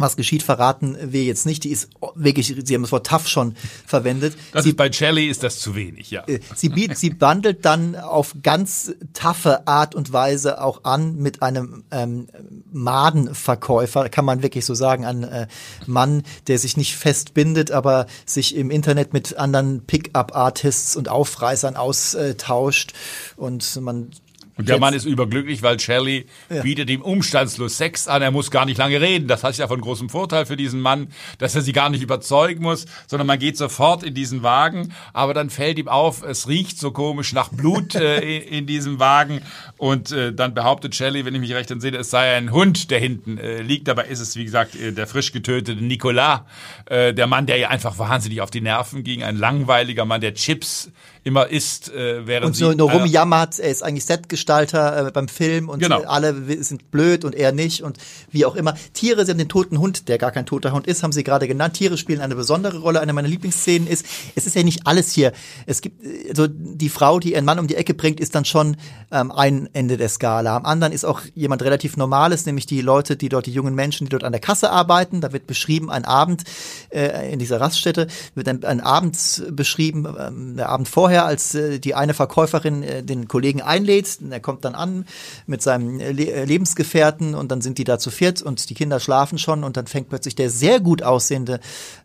Was 0.00 0.16
geschieht, 0.16 0.42
verraten 0.42 0.96
wir 1.00 1.24
jetzt 1.24 1.46
nicht. 1.46 1.64
Die 1.64 1.70
ist 1.70 1.90
wirklich, 2.14 2.46
Sie 2.46 2.74
haben 2.74 2.82
das 2.82 2.92
Wort 2.92 3.06
tough 3.06 3.28
schon 3.28 3.54
verwendet. 3.86 4.36
Das 4.52 4.64
sie, 4.64 4.70
ist 4.70 4.76
bei 4.76 4.90
Shelley 4.90 5.26
ist 5.26 5.42
das 5.42 5.58
zu 5.58 5.74
wenig, 5.74 6.10
ja. 6.10 6.24
Äh, 6.26 6.40
sie, 6.54 6.68
bietet, 6.68 6.98
sie 6.98 7.10
bandelt 7.10 7.64
dann 7.64 7.96
auf 7.96 8.34
ganz 8.42 8.92
taffe 9.12 9.66
Art 9.66 9.94
und 9.94 10.12
Weise 10.12 10.62
auch 10.62 10.84
an 10.84 11.16
mit 11.16 11.42
einem 11.42 11.84
ähm, 11.90 12.28
Madenverkäufer, 12.72 14.08
kann 14.08 14.24
man 14.24 14.42
wirklich 14.42 14.64
so 14.64 14.74
sagen, 14.74 15.04
ein 15.04 15.24
äh, 15.24 15.46
Mann, 15.86 16.22
der 16.46 16.58
sich 16.58 16.76
nicht 16.76 16.96
festbindet, 16.96 17.70
aber 17.70 18.06
sich 18.26 18.56
im 18.56 18.70
Internet 18.70 19.12
mit 19.12 19.36
anderen 19.36 19.84
Pickup-Artists 19.86 20.96
und 20.96 21.08
Aufreißern 21.08 21.76
austauscht. 21.76 22.92
Und 23.36 23.80
man 23.80 24.10
und 24.60 24.68
der 24.68 24.78
Mann 24.78 24.92
ist 24.92 25.06
überglücklich, 25.06 25.62
weil 25.62 25.80
Shelley 25.80 26.26
ja. 26.50 26.60
bietet 26.62 26.90
ihm 26.90 27.00
umstandslos 27.00 27.78
Sex 27.78 28.08
an. 28.08 28.20
Er 28.20 28.30
muss 28.30 28.50
gar 28.50 28.66
nicht 28.66 28.76
lange 28.76 29.00
reden. 29.00 29.26
Das 29.26 29.42
heißt 29.42 29.58
ja 29.58 29.66
von 29.68 29.80
großem 29.80 30.10
Vorteil 30.10 30.44
für 30.44 30.56
diesen 30.56 30.82
Mann, 30.82 31.08
dass 31.38 31.54
er 31.54 31.62
sie 31.62 31.72
gar 31.72 31.88
nicht 31.88 32.02
überzeugen 32.02 32.62
muss, 32.62 32.84
sondern 33.06 33.26
man 33.26 33.38
geht 33.38 33.56
sofort 33.56 34.02
in 34.02 34.12
diesen 34.12 34.42
Wagen. 34.42 34.92
Aber 35.14 35.32
dann 35.32 35.48
fällt 35.48 35.78
ihm 35.78 35.88
auf, 35.88 36.22
es 36.22 36.46
riecht 36.46 36.78
so 36.78 36.90
komisch 36.90 37.32
nach 37.32 37.48
Blut 37.48 37.94
äh, 37.94 38.38
in 38.38 38.66
diesem 38.66 38.98
Wagen. 38.98 39.40
Und 39.78 40.12
äh, 40.12 40.34
dann 40.34 40.52
behauptet 40.52 40.94
Shelley, 40.94 41.24
wenn 41.24 41.34
ich 41.34 41.40
mich 41.40 41.54
recht 41.54 41.70
entsinne, 41.70 41.96
es 41.96 42.10
sei 42.10 42.36
ein 42.36 42.52
Hund, 42.52 42.90
der 42.90 42.98
hinten 42.98 43.38
äh, 43.38 43.62
liegt. 43.62 43.88
Dabei 43.88 44.04
ist 44.04 44.20
es, 44.20 44.36
wie 44.36 44.44
gesagt, 44.44 44.76
äh, 44.76 44.92
der 44.92 45.06
frisch 45.06 45.32
getötete 45.32 45.82
Nicolas, 45.82 46.42
äh, 46.84 47.14
der 47.14 47.26
Mann, 47.26 47.46
der 47.46 47.58
ihr 47.58 47.70
einfach 47.70 47.98
wahnsinnig 47.98 48.42
auf 48.42 48.50
die 48.50 48.60
Nerven 48.60 49.04
ging. 49.04 49.22
Ein 49.22 49.36
langweiliger 49.36 50.04
Mann, 50.04 50.20
der 50.20 50.34
Chips 50.34 50.90
immer 51.22 51.48
isst, 51.48 51.92
äh, 51.92 52.26
während 52.26 52.46
und 52.46 52.56
so 52.56 52.72
nur 52.72 52.90
rumjammert, 52.90 53.58
er 53.58 53.70
ist 53.70 53.82
eigentlich 53.82 54.04
Setgestalter 54.04 55.08
äh, 55.08 55.10
beim 55.10 55.28
Film 55.28 55.68
und 55.68 55.80
genau. 55.80 56.02
alle 56.02 56.34
sind 56.62 56.90
blöd 56.90 57.24
und 57.24 57.34
er 57.34 57.52
nicht 57.52 57.82
und 57.82 57.98
wie 58.30 58.46
auch 58.46 58.56
immer. 58.56 58.74
Tiere, 58.94 59.24
sie 59.24 59.32
haben 59.32 59.38
den 59.38 59.48
toten 59.48 59.78
Hund, 59.78 60.08
der 60.08 60.18
gar 60.18 60.32
kein 60.32 60.46
toter 60.46 60.72
Hund 60.72 60.86
ist, 60.86 61.02
haben 61.02 61.12
sie 61.12 61.24
gerade 61.24 61.46
genannt. 61.46 61.74
Tiere 61.74 61.98
spielen 61.98 62.20
eine 62.20 62.34
besondere 62.34 62.78
Rolle. 62.78 63.00
Eine 63.00 63.12
meiner 63.12 63.28
Lieblingsszenen 63.28 63.86
ist, 63.86 64.06
es 64.34 64.46
ist 64.46 64.56
ja 64.56 64.62
nicht 64.62 64.86
alles 64.86 65.12
hier. 65.12 65.32
Es 65.66 65.82
gibt 65.82 66.02
so 66.02 66.42
also 66.42 66.46
die 66.48 66.88
Frau, 66.88 67.20
die 67.20 67.34
ihren 67.34 67.44
Mann 67.44 67.58
um 67.58 67.66
die 67.66 67.76
Ecke 67.76 67.94
bringt, 67.94 68.18
ist 68.18 68.34
dann 68.34 68.44
schon 68.44 68.76
ähm, 69.10 69.30
ein 69.30 69.68
Ende 69.74 69.96
der 69.96 70.08
Skala. 70.08 70.56
Am 70.56 70.64
anderen 70.64 70.92
ist 70.92 71.04
auch 71.04 71.20
jemand 71.34 71.62
relativ 71.62 71.96
Normales, 71.96 72.46
nämlich 72.46 72.66
die 72.66 72.80
Leute, 72.80 73.16
die 73.16 73.28
dort, 73.28 73.46
die 73.46 73.52
jungen 73.52 73.74
Menschen, 73.74 74.06
die 74.06 74.10
dort 74.10 74.24
an 74.24 74.32
der 74.32 74.40
Kasse 74.40 74.70
arbeiten. 74.70 75.20
Da 75.20 75.32
wird 75.32 75.46
beschrieben, 75.46 75.90
ein 75.90 76.04
Abend 76.04 76.44
äh, 76.90 77.32
in 77.32 77.38
dieser 77.38 77.60
Raststätte 77.60 78.06
wird 78.34 78.48
ein, 78.48 78.64
ein 78.64 78.80
Abend 78.80 79.44
beschrieben, 79.50 80.06
ähm, 80.18 80.56
der 80.56 80.70
Abend 80.70 80.88
vorher 80.88 81.09
vorher, 81.10 81.26
als 81.26 81.56
äh, 81.56 81.80
die 81.80 81.96
eine 81.96 82.14
Verkäuferin 82.14 82.84
äh, 82.84 83.02
den 83.02 83.26
Kollegen 83.26 83.62
einlädt. 83.62 84.18
Er 84.30 84.38
kommt 84.38 84.64
dann 84.64 84.76
an 84.76 85.06
mit 85.46 85.60
seinem 85.60 85.98
äh, 85.98 86.12
Le 86.12 86.30
äh, 86.30 86.44
Lebensgefährten 86.44 87.34
und 87.34 87.50
dann 87.50 87.60
sind 87.60 87.78
die 87.78 87.84
da 87.84 87.98
zu 87.98 88.12
viert 88.12 88.42
und 88.42 88.70
die 88.70 88.74
Kinder 88.74 89.00
schlafen 89.00 89.36
schon 89.36 89.64
und 89.64 89.76
dann 89.76 89.88
fängt 89.88 90.08
plötzlich 90.08 90.36
der 90.36 90.50
sehr 90.50 90.78
gut 90.78 91.02
aussehende 91.02 91.58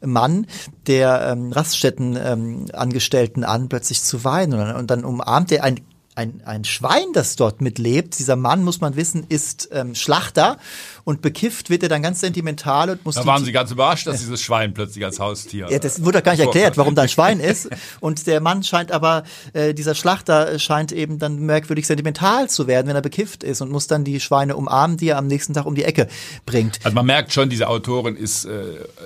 Mann 0.04 0.48
der 0.88 1.28
ähm, 1.30 1.52
Raststättenangestellten 1.52 3.44
ähm, 3.44 3.50
an, 3.50 3.70
plötzlich 3.70 4.02
zu 4.02 4.24
weinen 4.24 4.60
und, 4.60 4.76
und 4.76 4.90
dann 4.90 5.06
umarmt 5.06 5.52
er 5.52 5.64
ein 5.64 5.82
ein, 6.16 6.42
ein 6.46 6.64
Schwein, 6.64 7.12
das 7.14 7.36
dort 7.36 7.60
mitlebt. 7.60 8.18
Dieser 8.18 8.38
Mann, 8.38 8.64
muss 8.64 8.80
man 8.80 8.96
wissen, 8.96 9.26
ist 9.28 9.68
ähm, 9.74 9.96
Schlachter 9.96 10.58
und 11.06 11.22
bekifft 11.22 11.70
wird 11.70 11.84
er 11.84 11.90
dann 11.90 12.02
ganz 12.02 12.20
sentimental 12.20 12.90
und 12.90 13.06
muss. 13.06 13.16
Da 13.16 13.26
waren 13.26 13.46
Sie 13.46 13.52
ganz 13.52 13.72
überrascht, 13.72 14.08
dass 14.08 14.20
dieses 14.20 14.42
Schwein 14.42 14.74
plötzlich 14.74 15.06
als 15.06 15.20
Haustier. 15.20 15.68
Ja, 15.70 15.80
das 15.80 16.04
wurde 16.04 16.22
gar 16.22 16.34
nicht 16.34 16.42
erklärt, 16.42 16.78
warum 16.78 16.96
da 16.96 17.04
ein 17.04 17.10
Schwein 17.10 17.40
ist. 17.40 17.70
Und 18.00 18.26
der 18.28 18.42
Mann 18.42 18.64
scheint 18.64 18.92
aber, 18.92 19.24
äh, 19.54 19.74
dieser 19.74 19.94
Schlachter 19.94 20.58
scheint 20.58 20.92
eben 20.92 21.20
dann 21.20 21.46
merkwürdig 21.46 21.86
sentimental 21.86 22.50
zu 22.50 22.66
werden, 22.68 22.88
wenn 22.88 22.96
er 22.96 23.04
bekifft 23.04 23.44
ist 23.44 23.62
und 23.62 23.72
muss 23.72 23.86
dann 23.86 24.04
die 24.04 24.20
Schweine 24.20 24.56
umarmen, 24.56 24.98
die 24.98 25.10
er 25.10 25.18
am 25.18 25.28
nächsten 25.28 25.54
Tag 25.54 25.66
um 25.66 25.76
die 25.76 25.84
Ecke 25.84 26.08
bringt. 26.46 26.80
Also 26.84 26.96
man 26.96 27.06
merkt 27.06 27.32
schon, 27.32 27.50
diese 27.50 27.68
Autorin 27.70 28.16
ist, 28.16 28.46
äh, 28.46 28.64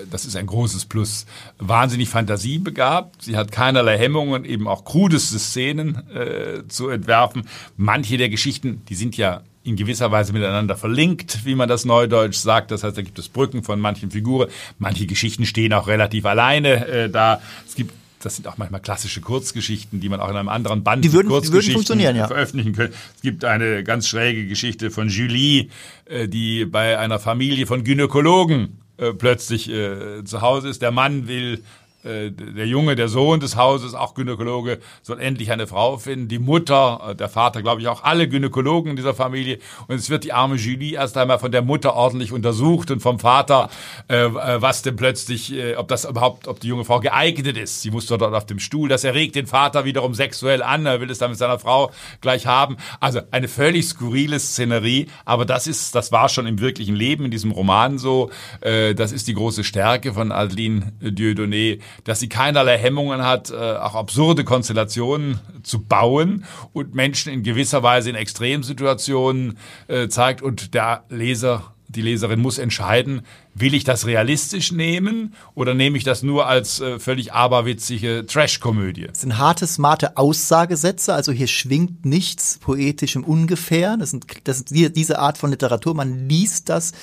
das 0.09 0.25
ist 0.25 0.37
ein 0.37 0.45
großes 0.45 0.85
Plus, 0.85 1.25
wahnsinnig 1.57 2.07
fantasiebegabt. 2.09 3.21
Sie 3.23 3.35
hat 3.35 3.51
keinerlei 3.51 3.97
Hemmungen, 3.97 4.45
eben 4.45 4.67
auch 4.67 4.85
krudeste 4.85 5.37
Szenen 5.37 6.07
äh, 6.13 6.65
zu 6.69 6.87
entwerfen. 6.87 7.43
Manche 7.75 8.17
der 8.17 8.29
Geschichten, 8.29 8.83
die 8.87 8.95
sind 8.95 9.17
ja 9.17 9.41
in 9.69 9.75
gewisser 9.75 10.11
Weise 10.11 10.33
miteinander 10.33 10.75
verlinkt, 10.75 11.45
wie 11.45 11.55
man 11.55 11.69
das 11.69 11.85
neudeutsch 11.85 12.37
sagt. 12.37 12.71
Das 12.71 12.83
heißt, 12.83 12.97
da 12.97 13.01
gibt 13.01 13.19
es 13.19 13.29
Brücken 13.29 13.63
von 13.63 13.79
manchen 13.79 14.11
Figuren. 14.11 14.49
Manche 14.79 15.05
Geschichten 15.05 15.45
stehen 15.45 15.73
auch 15.73 15.87
relativ 15.87 16.25
alleine 16.25 16.87
äh, 16.87 17.09
da. 17.09 17.41
Es 17.67 17.75
gibt 17.75 17.93
das 18.21 18.35
sind 18.35 18.47
auch 18.47 18.57
manchmal 18.57 18.81
klassische 18.81 19.21
Kurzgeschichten, 19.21 20.01
die 20.01 20.09
man 20.09 20.19
auch 20.19 20.29
in 20.29 20.35
einem 20.35 20.49
anderen 20.49 20.83
Band 20.83 21.05
die 21.05 21.13
würden, 21.13 21.29
die 21.29 21.53
würden 21.53 21.71
funktionieren, 21.71 22.17
ja. 22.17 22.27
veröffentlichen 22.27 22.73
können. 22.73 22.93
Es 23.15 23.21
gibt 23.21 23.45
eine 23.45 23.81
ganz 23.85 24.09
schräge 24.09 24.45
Geschichte 24.45 24.91
von 24.91 25.07
Julie, 25.07 25.69
äh, 26.03 26.27
die 26.27 26.65
bei 26.65 26.99
einer 26.99 27.19
Familie 27.19 27.65
von 27.65 27.85
Gynäkologen 27.85 28.77
äh, 28.97 29.13
plötzlich 29.13 29.69
äh, 29.69 30.23
zu 30.25 30.41
Hause 30.41 30.67
ist. 30.67 30.81
Der 30.81 30.91
Mann 30.91 31.29
will 31.29 31.63
der 32.03 32.67
Junge, 32.67 32.95
der 32.95 33.09
Sohn 33.09 33.39
des 33.39 33.55
Hauses, 33.55 33.93
auch 33.93 34.13
Gynäkologe, 34.13 34.79
soll 35.01 35.19
endlich 35.19 35.51
eine 35.51 35.67
Frau 35.67 35.97
finden. 35.97 36.27
Die 36.27 36.39
Mutter, 36.39 37.09
äh, 37.09 37.15
der 37.15 37.29
Vater, 37.29 37.61
glaube 37.61 37.81
ich, 37.81 37.87
auch 37.87 38.03
alle 38.03 38.27
Gynäkologen 38.27 38.91
in 38.91 38.95
dieser 38.95 39.13
Familie. 39.13 39.59
Und 39.87 39.95
es 39.95 40.09
wird 40.09 40.23
die 40.23 40.33
arme 40.33 40.55
Julie 40.55 40.95
erst 40.95 41.17
einmal 41.17 41.39
von 41.39 41.51
der 41.51 41.61
Mutter 41.61 41.95
ordentlich 41.95 42.31
untersucht 42.31 42.91
und 42.91 43.01
vom 43.01 43.19
Vater, 43.19 43.69
äh, 44.07 44.25
äh, 44.25 44.61
was 44.61 44.81
denn 44.81 44.95
plötzlich, 44.95 45.53
äh, 45.53 45.75
ob 45.75 45.87
das 45.87 46.05
überhaupt, 46.05 46.47
ob 46.47 46.59
die 46.59 46.67
junge 46.67 46.85
Frau 46.85 46.99
geeignet 46.99 47.57
ist. 47.57 47.81
Sie 47.81 47.91
muss 47.91 48.05
dort 48.07 48.21
auf 48.21 48.45
dem 48.45 48.59
Stuhl. 48.59 48.89
Das 48.89 49.03
erregt 49.03 49.35
den 49.35 49.47
Vater 49.47 49.85
wiederum 49.85 50.13
sexuell 50.13 50.63
an. 50.63 50.85
Er 50.85 51.01
will 51.01 51.09
es 51.09 51.17
dann 51.17 51.31
mit 51.31 51.39
seiner 51.39 51.59
Frau 51.59 51.91
gleich 52.21 52.47
haben. 52.47 52.77
Also 52.99 53.21
eine 53.31 53.47
völlig 53.47 53.87
skurrile 53.87 54.39
Szenerie. 54.39 55.07
Aber 55.25 55.45
das 55.45 55.67
ist, 55.67 55.95
das 55.95 56.11
war 56.11 56.29
schon 56.29 56.47
im 56.47 56.59
wirklichen 56.59 56.95
Leben 56.95 57.25
in 57.25 57.31
diesem 57.31 57.51
Roman 57.51 57.97
so. 57.97 58.29
Äh, 58.61 58.95
das 58.95 59.11
ist 59.11 59.27
die 59.27 59.33
große 59.33 59.63
Stärke 59.63 60.13
von 60.13 60.31
Adeline 60.31 60.93
Dieudonné 61.01 61.79
dass 62.03 62.19
sie 62.19 62.29
keinerlei 62.29 62.77
Hemmungen 62.77 63.23
hat, 63.23 63.51
äh, 63.51 63.55
auch 63.55 63.95
absurde 63.95 64.43
Konstellationen 64.43 65.39
zu 65.63 65.83
bauen 65.83 66.45
und 66.73 66.95
Menschen 66.95 67.31
in 67.31 67.43
gewisser 67.43 67.83
Weise 67.83 68.09
in 68.09 68.15
Extremsituationen 68.15 69.57
äh, 69.87 70.07
zeigt. 70.07 70.41
Und 70.41 70.73
der 70.73 71.03
Leser 71.09 71.73
die 71.89 72.01
Leserin 72.03 72.39
muss 72.39 72.59
entscheiden, 72.59 73.23
will 73.59 73.73
ich 73.73 73.83
das 73.83 74.05
realistisch 74.05 74.71
nehmen 74.71 75.33
oder 75.55 75.73
nehme 75.73 75.97
ich 75.97 76.03
das 76.03 76.23
nur 76.23 76.47
als 76.47 76.79
äh, 76.79 76.99
völlig 76.99 77.33
aberwitzige 77.33 78.25
Trash-Komödie? 78.25 79.07
Das 79.07 79.21
sind 79.21 79.37
harte, 79.37 79.67
smarte 79.67 80.17
Aussagesätze, 80.17 81.13
also 81.13 81.31
hier 81.31 81.47
schwingt 81.47 82.05
nichts 82.05 82.59
poetisch 82.59 83.15
im 83.15 83.23
Ungefähr. 83.23 83.97
Das, 83.97 84.11
sind, 84.11 84.25
das 84.45 84.61
ist 84.61 84.95
diese 84.95 85.19
Art 85.19 85.37
von 85.37 85.51
Literatur, 85.51 85.93
man 85.93 86.27
liest 86.27 86.69
das 86.69 86.93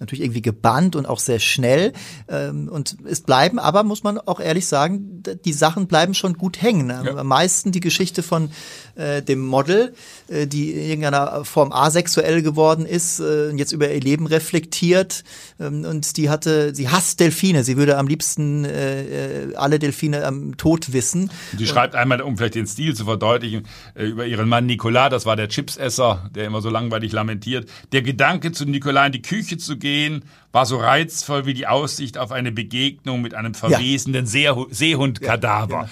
natürlich 0.00 0.22
irgendwie 0.22 0.42
gebannt 0.42 0.96
und 0.96 1.06
auch 1.06 1.18
sehr 1.18 1.38
schnell. 1.38 1.92
Ähm, 2.28 2.68
und 2.68 2.96
es 3.04 3.20
bleiben, 3.20 3.58
aber 3.58 3.82
muss 3.82 4.02
man 4.02 4.18
auch 4.18 4.40
ehrlich 4.40 4.66
sagen, 4.66 5.22
die 5.44 5.52
Sachen 5.52 5.86
bleiben 5.86 6.14
schon 6.14 6.34
gut 6.34 6.62
hängen. 6.62 6.88
Ja. 6.90 7.16
Am 7.16 7.26
meisten 7.26 7.72
die 7.72 7.80
Geschichte 7.80 8.22
von 8.22 8.50
äh, 8.94 9.22
dem 9.22 9.44
Model, 9.44 9.94
äh, 10.28 10.46
die 10.46 10.72
in 10.72 10.88
irgendeiner 10.88 11.44
Form 11.44 11.72
asexuell 11.72 12.42
geworden 12.42 12.86
ist, 12.86 13.20
äh, 13.20 13.50
jetzt 13.50 13.72
über 13.72 13.90
ihr 13.90 14.00
Leben 14.00 14.26
reflektiert. 14.26 15.24
Ähm, 15.60 15.84
und 15.84 15.97
die 16.00 16.30
hatte, 16.30 16.74
sie 16.74 16.88
hasst 16.88 17.20
Delfine. 17.20 17.64
Sie 17.64 17.76
würde 17.76 17.98
am 17.98 18.06
liebsten 18.06 18.64
äh, 18.64 19.50
äh 19.50 19.54
alle 19.56 19.78
Delfine 19.78 20.24
am 20.24 20.56
Tod 20.56 20.92
wissen. 20.92 21.30
Sie 21.56 21.66
schreibt 21.66 21.94
einmal, 21.94 22.20
um 22.20 22.36
vielleicht 22.36 22.54
den 22.54 22.66
Stil 22.66 22.94
zu 22.94 23.04
verdeutlichen, 23.04 23.66
äh, 23.94 24.04
über 24.04 24.26
ihren 24.26 24.48
Mann 24.48 24.66
Nicolas, 24.66 25.10
das 25.10 25.26
war 25.26 25.36
der 25.36 25.48
Chipsesser, 25.48 26.30
der 26.34 26.46
immer 26.46 26.60
so 26.60 26.70
langweilig 26.70 27.12
lamentiert. 27.12 27.68
Der 27.92 28.02
Gedanke, 28.02 28.52
zu 28.52 28.64
Nicolas 28.64 29.06
in 29.06 29.12
die 29.12 29.22
Küche 29.22 29.58
zu 29.58 29.76
gehen, 29.76 29.88
gehen, 29.88 30.24
war 30.52 30.66
so 30.66 30.78
reizvoll 30.78 31.46
wie 31.46 31.54
die 31.54 31.66
Aussicht 31.66 32.18
auf 32.18 32.32
eine 32.32 32.52
Begegnung 32.52 33.20
mit 33.22 33.34
einem 33.34 33.54
verwesenden 33.54 34.26
ja. 34.26 34.56
Seehundkadaver. 34.70 35.72
Ja, 35.72 35.80
genau. 35.80 35.90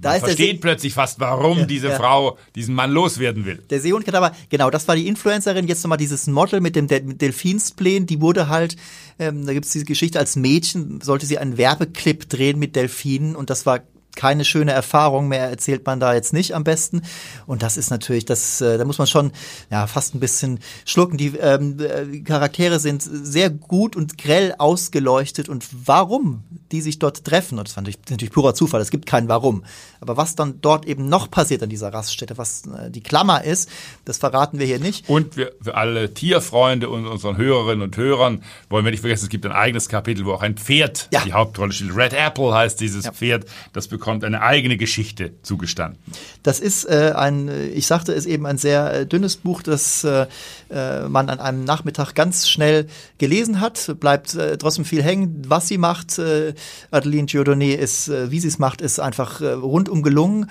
Da 0.00 0.10
Man 0.12 0.20
versteht 0.20 0.60
plötzlich 0.60 0.94
fast, 0.94 1.18
warum 1.18 1.58
ja, 1.58 1.64
diese 1.66 1.88
ja. 1.88 1.96
Frau 1.96 2.38
diesen 2.54 2.74
Mann 2.74 2.92
loswerden 2.92 3.44
will. 3.44 3.62
Der 3.70 3.80
Seehundkadaver, 3.80 4.32
genau, 4.48 4.70
das 4.70 4.86
war 4.86 4.94
die 4.94 5.08
Influencerin. 5.08 5.66
Jetzt 5.66 5.82
nochmal 5.82 5.98
dieses 5.98 6.28
Model 6.28 6.60
mit 6.60 6.76
dem 6.76 6.86
De 6.86 7.00
Delfinsplen, 7.00 8.06
die 8.06 8.20
wurde 8.20 8.48
halt, 8.48 8.76
ähm, 9.18 9.44
da 9.44 9.52
gibt 9.52 9.66
es 9.66 9.72
diese 9.72 9.84
Geschichte, 9.84 10.18
als 10.20 10.36
Mädchen 10.36 11.00
sollte 11.00 11.26
sie 11.26 11.38
einen 11.38 11.58
Werbeclip 11.58 12.28
drehen 12.28 12.58
mit 12.58 12.76
Delfinen 12.76 13.34
und 13.34 13.50
das 13.50 13.66
war 13.66 13.80
keine 14.18 14.44
schöne 14.44 14.72
Erfahrung 14.72 15.28
mehr 15.28 15.48
erzählt 15.48 15.86
man 15.86 16.00
da 16.00 16.12
jetzt 16.12 16.32
nicht 16.32 16.52
am 16.52 16.64
besten. 16.64 17.02
Und 17.46 17.62
das 17.62 17.76
ist 17.76 17.90
natürlich, 17.90 18.24
das, 18.24 18.60
äh, 18.60 18.76
da 18.76 18.84
muss 18.84 18.98
man 18.98 19.06
schon 19.06 19.30
ja 19.70 19.86
fast 19.86 20.16
ein 20.16 20.20
bisschen 20.20 20.58
schlucken. 20.84 21.16
Die 21.16 21.36
ähm, 21.36 21.78
äh, 21.78 22.18
Charaktere 22.22 22.80
sind 22.80 23.00
sehr 23.00 23.48
gut 23.48 23.94
und 23.94 24.18
grell 24.18 24.56
ausgeleuchtet 24.58 25.48
und 25.48 25.64
warum 25.86 26.42
die 26.72 26.80
sich 26.80 26.98
dort 26.98 27.24
treffen, 27.24 27.58
und 27.58 27.68
das 27.68 27.72
ist 27.72 27.76
natürlich, 27.76 27.98
natürlich 28.10 28.32
purer 28.32 28.54
Zufall, 28.54 28.80
es 28.80 28.90
gibt 28.90 29.06
kein 29.06 29.28
Warum. 29.28 29.64
Aber 30.00 30.16
was 30.16 30.34
dann 30.34 30.60
dort 30.60 30.84
eben 30.84 31.08
noch 31.08 31.30
passiert 31.30 31.62
an 31.62 31.68
dieser 31.68 31.92
Raststätte, 31.94 32.36
was 32.36 32.66
äh, 32.66 32.90
die 32.90 33.00
Klammer 33.00 33.44
ist, 33.44 33.70
das 34.04 34.18
verraten 34.18 34.58
wir 34.58 34.66
hier 34.66 34.80
nicht. 34.80 35.08
Und 35.08 35.36
wir, 35.36 35.52
für 35.62 35.76
alle 35.76 36.12
Tierfreunde 36.12 36.90
und 36.90 37.06
unseren 37.06 37.36
Hörerinnen 37.36 37.82
und 37.82 37.96
Hörern 37.96 38.42
wollen 38.68 38.84
wir 38.84 38.90
nicht 38.90 39.00
vergessen, 39.00 39.24
es 39.24 39.30
gibt 39.30 39.46
ein 39.46 39.52
eigenes 39.52 39.88
Kapitel, 39.88 40.26
wo 40.26 40.32
auch 40.32 40.42
ein 40.42 40.56
Pferd 40.56 41.08
ja. 41.12 41.22
die 41.24 41.32
Hauptrolle 41.32 41.72
spielt. 41.72 41.96
Red 41.96 42.12
Apple 42.12 42.52
heißt 42.52 42.80
dieses 42.80 43.04
ja. 43.04 43.12
Pferd, 43.12 43.46
das 43.72 43.86
bekommt 43.86 44.07
eine 44.08 44.42
eigene 44.42 44.76
Geschichte 44.76 45.32
zugestanden. 45.42 45.98
Das 46.42 46.60
ist 46.60 46.84
äh, 46.84 47.12
ein, 47.14 47.50
ich 47.74 47.86
sagte 47.86 48.12
es 48.12 48.26
eben, 48.26 48.46
ein 48.46 48.58
sehr 48.58 48.92
äh, 48.92 49.06
dünnes 49.06 49.36
Buch, 49.36 49.62
das 49.62 50.04
äh, 50.04 50.26
äh 50.70 51.08
man 51.08 51.28
an 51.28 51.40
einem 51.40 51.64
Nachmittag 51.64 52.14
ganz 52.14 52.48
schnell 52.48 52.86
gelesen 53.18 53.60
hat, 53.60 53.96
bleibt 54.00 54.34
äh, 54.34 54.58
trotzdem 54.58 54.84
viel 54.84 55.02
hängen. 55.02 55.42
Was 55.48 55.68
sie 55.68 55.78
macht, 55.78 56.18
äh, 56.18 56.54
Adeline 56.90 57.26
Giordone, 57.26 57.74
ist, 57.74 58.10
wie 58.10 58.40
sie 58.40 58.48
es 58.48 58.58
macht, 58.58 58.80
ist 58.80 58.98
einfach 58.98 59.40
rundum 59.40 60.02
gelungen. 60.02 60.50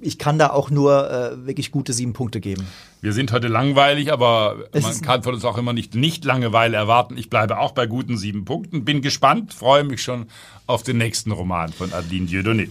ich 0.00 0.18
kann 0.18 0.38
da 0.38 0.50
auch 0.50 0.70
nur 0.70 1.36
wirklich 1.44 1.70
gute 1.70 1.92
sieben 1.92 2.12
Punkte 2.12 2.40
geben. 2.40 2.66
Wir 3.00 3.12
sind 3.12 3.32
heute 3.32 3.48
langweilig, 3.48 4.12
aber 4.12 4.64
es 4.72 4.82
man 4.82 5.00
kann 5.00 5.22
von 5.22 5.34
uns 5.34 5.44
auch 5.44 5.58
immer 5.58 5.72
nicht 5.72 5.94
nicht 5.94 6.24
Langeweile 6.24 6.76
erwarten. 6.76 7.16
Ich 7.16 7.30
bleibe 7.30 7.58
auch 7.58 7.72
bei 7.72 7.86
guten 7.86 8.16
sieben 8.16 8.44
Punkten. 8.44 8.84
Bin 8.84 9.02
gespannt, 9.02 9.54
freue 9.54 9.84
mich 9.84 10.02
schon 10.02 10.26
auf 10.66 10.82
den 10.82 10.98
nächsten 10.98 11.32
Roman 11.32 11.72
von 11.72 11.92
Adeline 11.92 12.26
Dieudonné. 12.26 12.68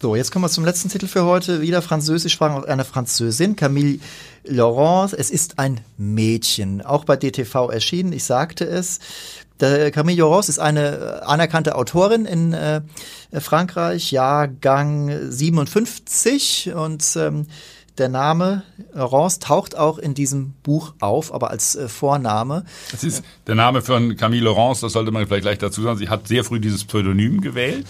So, 0.00 0.14
jetzt 0.14 0.30
kommen 0.30 0.44
wir 0.44 0.48
zum 0.48 0.64
letzten 0.64 0.88
Titel 0.88 1.08
für 1.08 1.24
heute. 1.24 1.60
Wieder 1.60 1.82
französisch 1.82 2.32
sprachen 2.32 2.64
eine 2.64 2.84
Französin, 2.84 3.56
Camille 3.56 3.98
Laurence. 4.44 5.12
Es 5.12 5.28
ist 5.28 5.58
ein 5.58 5.80
Mädchen, 5.96 6.82
auch 6.82 7.04
bei 7.04 7.16
DTV 7.16 7.70
erschienen. 7.70 8.12
Ich 8.12 8.22
sagte 8.22 8.64
es. 8.64 9.00
Der 9.58 9.90
Camille 9.90 10.20
Laurence 10.20 10.50
ist 10.50 10.60
eine 10.60 11.26
anerkannte 11.26 11.74
Autorin 11.74 12.26
in 12.26 12.52
äh, 12.52 12.80
Frankreich, 13.40 14.12
Jahrgang 14.12 15.32
57 15.32 16.72
und 16.76 17.04
ähm, 17.16 17.46
der 17.98 18.08
Name 18.08 18.62
Laurence 18.92 19.38
taucht 19.38 19.76
auch 19.76 19.98
in 19.98 20.14
diesem 20.14 20.54
Buch 20.62 20.94
auf, 21.00 21.32
aber 21.32 21.50
als 21.50 21.76
äh, 21.76 21.88
Vorname. 21.88 22.64
Das 22.90 23.04
ist 23.04 23.24
der 23.46 23.54
Name 23.54 23.82
von 23.82 24.16
Camille 24.16 24.44
Laurence, 24.44 24.80
das 24.80 24.92
sollte 24.92 25.10
man 25.10 25.26
vielleicht 25.26 25.42
gleich 25.42 25.58
dazu 25.58 25.82
sagen. 25.82 25.98
Sie 25.98 26.08
hat 26.08 26.28
sehr 26.28 26.44
früh 26.44 26.60
dieses 26.60 26.84
Pseudonym 26.84 27.40
gewählt. 27.40 27.86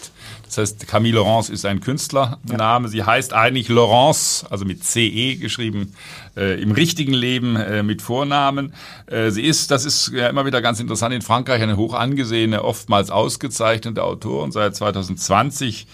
Das 0.47 0.59
heißt, 0.59 0.89
Camille 0.89 1.17
Laurence 1.17 1.51
ist 1.51 1.67
ein 1.67 1.81
Künstlername. 1.81 2.87
Ja. 2.87 2.91
Sie 2.91 3.05
heißt 3.05 3.35
eigentlich 3.35 3.69
Laurence, 3.69 4.47
also 4.49 4.65
mit 4.65 4.83
CE 4.83 5.37
geschrieben, 5.37 5.93
äh, 6.37 6.61
im 6.61 6.73
richtigen 6.73 7.13
Leben 7.13 7.57
äh, 7.57 7.83
mit 7.83 8.01
Vornamen. 8.01 8.73
Äh, 9.07 9.31
sie 9.31 9.43
ist, 9.43 9.71
das 9.71 9.85
ist 9.85 10.13
ja 10.13 10.29
immer 10.29 10.47
wieder 10.47 10.63
ganz 10.63 10.81
interessant, 10.81 11.15
in 11.15 11.23
Frankreich 11.23 11.63
eine 11.63 11.77
hoch 11.77 11.95
angesehene, 11.95 12.65
oftmals 12.65 13.11
ausgezeichnete 13.11 14.03
Autorin. 14.03 14.53
Seit 14.53 14.75
2020 14.75 15.87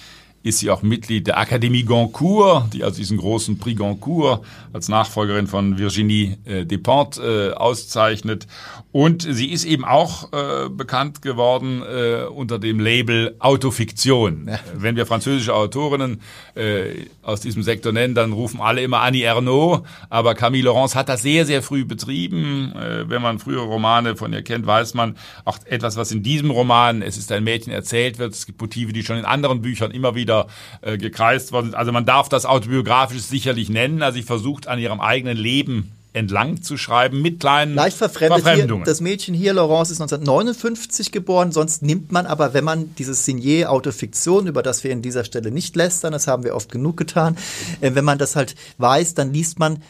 ist 0.44 0.58
sie 0.58 0.70
auch 0.70 0.82
Mitglied 0.82 1.26
der 1.26 1.38
Akademie 1.38 1.84
Goncourt, 1.84 2.74
die 2.74 2.84
also 2.84 2.98
diesen 2.98 3.16
großen 3.16 3.58
Prix 3.58 3.78
Goncourt 3.78 4.44
als 4.74 4.88
Nachfolgerin 4.88 5.46
von 5.46 5.78
Virginie 5.78 6.36
äh, 6.44 6.66
Despentes 6.66 7.18
äh, 7.18 7.52
auszeichnet. 7.52 8.46
Und 8.94 9.26
sie 9.28 9.50
ist 9.50 9.64
eben 9.64 9.84
auch 9.84 10.32
äh, 10.32 10.68
bekannt 10.68 11.20
geworden 11.20 11.82
äh, 11.82 12.24
unter 12.26 12.58
dem 12.58 12.80
Label 12.80 13.36
Autofiktion. 13.38 14.46
Ja. 14.48 14.60
Wenn 14.74 14.96
wir 14.96 15.04
französische 15.06 15.54
Autorinnen 15.54 16.20
äh, 16.54 17.06
aus 17.22 17.40
diesem 17.40 17.62
Sektor 17.62 17.92
nennen, 17.92 18.14
dann 18.14 18.32
rufen 18.32 18.60
alle 18.60 18.82
immer 18.82 19.00
Annie 19.00 19.24
Ernaux. 19.24 19.82
Aber 20.10 20.34
Camille 20.34 20.64
Laurence 20.64 20.94
hat 20.94 21.08
das 21.08 21.22
sehr, 21.22 21.44
sehr 21.44 21.62
früh 21.62 21.84
betrieben. 21.84 22.72
Äh, 22.76 23.08
wenn 23.08 23.20
man 23.20 23.38
frühere 23.38 23.64
Romane 23.64 24.16
von 24.16 24.32
ihr 24.32 24.42
kennt, 24.42 24.66
weiß 24.66 24.94
man 24.94 25.16
auch 25.44 25.58
etwas, 25.66 25.96
was 25.96 26.12
in 26.12 26.22
diesem 26.22 26.50
Roman, 26.50 27.02
es 27.02 27.16
ist 27.16 27.32
ein 27.32 27.44
Mädchen 27.44 27.72
erzählt 27.72 28.18
wird. 28.18 28.32
Es 28.32 28.46
gibt 28.46 28.60
Motive, 28.60 28.92
die 28.92 29.02
schon 29.02 29.16
in 29.16 29.24
anderen 29.24 29.60
Büchern 29.60 29.90
immer 29.90 30.14
wieder 30.14 30.24
wieder 30.24 30.46
äh, 30.80 30.98
gekreist 30.98 31.52
worden 31.52 31.66
sind. 31.66 31.74
Also 31.74 31.92
man 31.92 32.06
darf 32.06 32.28
das 32.28 32.46
autobiografisch 32.46 33.22
sicherlich 33.22 33.68
nennen. 33.68 34.02
Also 34.02 34.16
sie 34.16 34.22
versucht 34.22 34.66
an 34.66 34.78
ihrem 34.78 35.00
eigenen 35.00 35.36
Leben 35.36 35.92
entlang 36.14 36.62
zu 36.62 36.78
schreiben 36.78 37.20
mit 37.20 37.40
kleinen 37.40 37.74
Leicht 37.74 37.98
verfremdet 37.98 38.42
Verfremdungen. 38.42 38.84
Hier, 38.84 38.90
das 38.90 39.00
Mädchen 39.00 39.34
hier, 39.34 39.52
Laurence, 39.52 39.90
ist 39.90 40.00
1959 40.00 41.12
geboren. 41.12 41.52
Sonst 41.52 41.82
nimmt 41.82 42.12
man 42.12 42.26
aber, 42.26 42.54
wenn 42.54 42.64
man 42.64 42.94
dieses 42.94 43.24
Signier 43.24 43.70
Autofiktion, 43.70 44.46
über 44.46 44.62
das 44.62 44.84
wir 44.84 44.92
in 44.92 45.02
dieser 45.02 45.24
Stelle 45.24 45.50
nicht 45.50 45.76
lästern, 45.76 46.12
das 46.12 46.26
haben 46.26 46.44
wir 46.44 46.54
oft 46.54 46.70
genug 46.70 46.96
getan, 46.96 47.36
äh, 47.80 47.94
wenn 47.94 48.04
man 48.04 48.18
das 48.18 48.36
halt 48.36 48.54
weiß, 48.78 49.14
dann 49.14 49.32
liest 49.32 49.58
man 49.58 49.82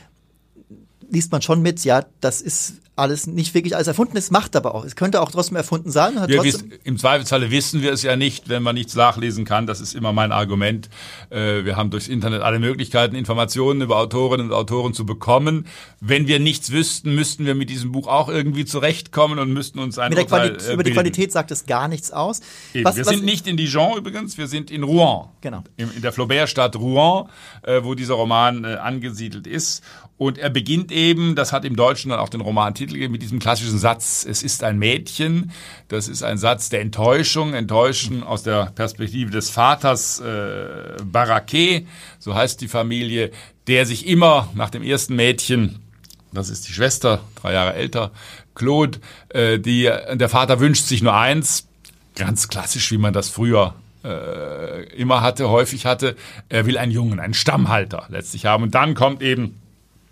liest 1.10 1.30
man 1.30 1.42
schon 1.42 1.62
mit, 1.62 1.84
ja, 1.84 2.04
das 2.20 2.40
ist 2.40 2.80
alles 2.96 3.26
nicht 3.26 3.54
wirklich 3.54 3.74
alles 3.74 3.88
erfunden 3.88 4.16
ist, 4.16 4.30
macht 4.30 4.54
aber 4.54 4.74
auch. 4.74 4.84
Es 4.84 4.94
könnte 4.94 5.20
auch 5.20 5.30
trotzdem 5.30 5.56
erfunden 5.56 5.90
sein. 5.90 6.20
Hat 6.20 6.28
wissen, 6.30 6.72
Im 6.84 6.96
Zweifelsfalle 6.96 7.50
wissen 7.50 7.82
wir 7.82 7.92
es 7.92 8.02
ja 8.02 8.14
nicht, 8.14 8.48
wenn 8.48 8.62
man 8.62 8.76
nichts 8.76 8.94
nachlesen 8.94 9.44
kann. 9.44 9.66
Das 9.66 9.80
ist 9.80 9.94
immer 9.94 10.12
mein 10.12 10.30
Argument. 10.30 10.88
Äh, 11.30 11.64
wir 11.64 11.76
haben 11.76 11.90
durchs 11.90 12.06
Internet 12.06 12.42
alle 12.42 12.60
Möglichkeiten, 12.60 13.16
Informationen 13.16 13.80
über 13.80 13.96
Autorinnen 13.96 14.46
und 14.46 14.52
Autoren 14.52 14.94
zu 14.94 15.04
bekommen. 15.04 15.66
Wenn 16.00 16.28
wir 16.28 16.38
nichts 16.38 16.70
wüssten, 16.70 17.14
müssten 17.16 17.46
wir 17.46 17.56
mit 17.56 17.68
diesem 17.68 17.90
Buch 17.90 18.06
auch 18.06 18.28
irgendwie 18.28 18.64
zurechtkommen 18.64 19.40
und 19.40 19.52
müssten 19.52 19.80
uns 19.80 19.98
ein 19.98 20.12
Urteil, 20.12 20.26
Quali 20.26 20.48
äh, 20.50 20.74
Über 20.74 20.84
die 20.84 20.92
Qualität 20.92 21.32
sagt 21.32 21.50
es 21.50 21.66
gar 21.66 21.88
nichts 21.88 22.12
aus. 22.12 22.40
Was, 22.82 22.96
wir 22.96 23.04
was, 23.04 23.12
sind 23.12 23.24
nicht 23.24 23.48
in 23.48 23.56
Dijon 23.56 23.98
übrigens, 23.98 24.38
wir 24.38 24.46
sind 24.46 24.70
in 24.70 24.84
Rouen. 24.84 25.30
Genau. 25.40 25.64
In, 25.76 25.90
in 25.90 26.02
der 26.02 26.12
Flaubert-Stadt 26.12 26.76
Rouen, 26.76 27.28
äh, 27.62 27.82
wo 27.82 27.94
dieser 27.94 28.14
Roman 28.14 28.64
angesiedelt 28.64 29.48
ist. 29.48 29.82
Und 30.16 30.38
er 30.38 30.50
beginnt 30.50 30.92
eben, 30.92 31.34
das 31.34 31.52
hat 31.52 31.64
im 31.64 31.74
Deutschen 31.74 32.10
dann 32.10 32.20
auch 32.20 32.28
den 32.28 32.40
Romantitel 32.40 32.83
gegeben, 32.92 33.12
mit 33.12 33.22
diesem 33.22 33.38
klassischen 33.38 33.78
Satz, 33.78 34.26
es 34.28 34.42
ist 34.42 34.62
ein 34.62 34.78
Mädchen. 34.78 35.52
Das 35.88 36.08
ist 36.08 36.22
ein 36.22 36.38
Satz 36.38 36.68
der 36.68 36.80
Enttäuschung, 36.80 37.54
Enttäuschen 37.54 38.22
aus 38.22 38.42
der 38.42 38.66
Perspektive 38.74 39.30
des 39.30 39.50
Vaters 39.50 40.20
äh, 40.20 40.96
Baraquet, 41.04 41.86
so 42.18 42.34
heißt 42.34 42.60
die 42.60 42.68
Familie, 42.68 43.30
der 43.66 43.86
sich 43.86 44.06
immer 44.06 44.48
nach 44.54 44.70
dem 44.70 44.82
ersten 44.82 45.16
Mädchen, 45.16 45.80
das 46.32 46.50
ist 46.50 46.68
die 46.68 46.72
Schwester, 46.72 47.20
drei 47.40 47.52
Jahre 47.52 47.74
älter, 47.74 48.10
Claude, 48.54 48.98
äh, 49.30 49.58
die, 49.58 49.90
der 50.12 50.28
Vater 50.28 50.60
wünscht 50.60 50.84
sich 50.86 51.02
nur 51.02 51.14
eins, 51.14 51.68
ganz 52.16 52.48
klassisch, 52.48 52.90
wie 52.90 52.98
man 52.98 53.12
das 53.12 53.28
früher 53.28 53.74
äh, 54.04 54.84
immer 54.94 55.22
hatte, 55.22 55.48
häufig 55.48 55.86
hatte, 55.86 56.16
er 56.48 56.66
will 56.66 56.78
einen 56.78 56.92
Jungen, 56.92 57.20
einen 57.20 57.34
Stammhalter 57.34 58.06
letztlich 58.10 58.46
haben. 58.46 58.62
Und 58.62 58.74
dann 58.74 58.94
kommt 58.94 59.22
eben 59.22 59.60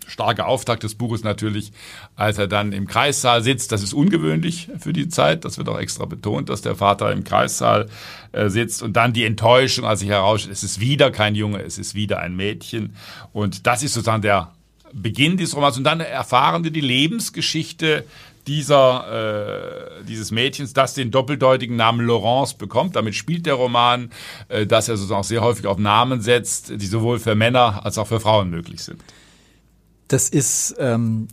starker 0.07 0.47
Auftakt 0.47 0.83
des 0.83 0.95
Buches 0.95 1.23
natürlich, 1.23 1.71
als 2.15 2.37
er 2.37 2.47
dann 2.47 2.71
im 2.71 2.87
Kreissaal 2.87 3.43
sitzt. 3.43 3.71
Das 3.71 3.83
ist 3.83 3.93
ungewöhnlich 3.93 4.69
für 4.79 4.93
die 4.93 5.09
Zeit. 5.09 5.45
Das 5.45 5.57
wird 5.57 5.69
auch 5.69 5.79
extra 5.79 6.05
betont, 6.05 6.49
dass 6.49 6.61
der 6.61 6.75
Vater 6.75 7.11
im 7.11 7.23
Kreissaal 7.23 7.89
äh, 8.31 8.49
sitzt. 8.49 8.83
Und 8.83 8.93
dann 8.93 9.13
die 9.13 9.25
Enttäuschung, 9.25 9.85
als 9.85 10.01
sich 10.01 10.09
herausstellt, 10.09 10.53
es 10.53 10.63
ist 10.63 10.79
wieder 10.79 11.11
kein 11.11 11.35
Junge, 11.35 11.61
es 11.61 11.77
ist 11.77 11.95
wieder 11.95 12.19
ein 12.19 12.35
Mädchen. 12.35 12.95
Und 13.31 13.67
das 13.67 13.83
ist 13.83 13.93
sozusagen 13.93 14.21
der 14.21 14.51
Beginn 14.93 15.37
dieses 15.37 15.55
Romans. 15.55 15.77
Und 15.77 15.83
dann 15.83 15.99
erfahren 15.99 16.63
wir 16.63 16.71
die 16.71 16.81
Lebensgeschichte 16.81 18.05
dieser, 18.47 19.99
äh, 19.99 20.03
dieses 20.03 20.31
Mädchens, 20.31 20.73
das 20.73 20.93
den 20.93 21.11
doppeldeutigen 21.11 21.75
Namen 21.75 22.05
Laurence 22.05 22.53
bekommt. 22.53 22.95
Damit 22.95 23.15
spielt 23.15 23.45
der 23.45 23.55
Roman, 23.55 24.11
äh, 24.49 24.65
dass 24.65 24.89
er 24.89 24.97
sozusagen 24.97 25.21
auch 25.21 25.25
sehr 25.25 25.41
häufig 25.41 25.65
auf 25.65 25.77
Namen 25.77 26.21
setzt, 26.21 26.69
die 26.69 26.85
sowohl 26.85 27.19
für 27.19 27.35
Männer 27.35 27.85
als 27.85 27.97
auch 27.97 28.07
für 28.07 28.19
Frauen 28.19 28.49
möglich 28.49 28.83
sind. 28.83 29.01
Das 30.13 30.29
ist, 30.29 30.75
ähm, 30.77 31.27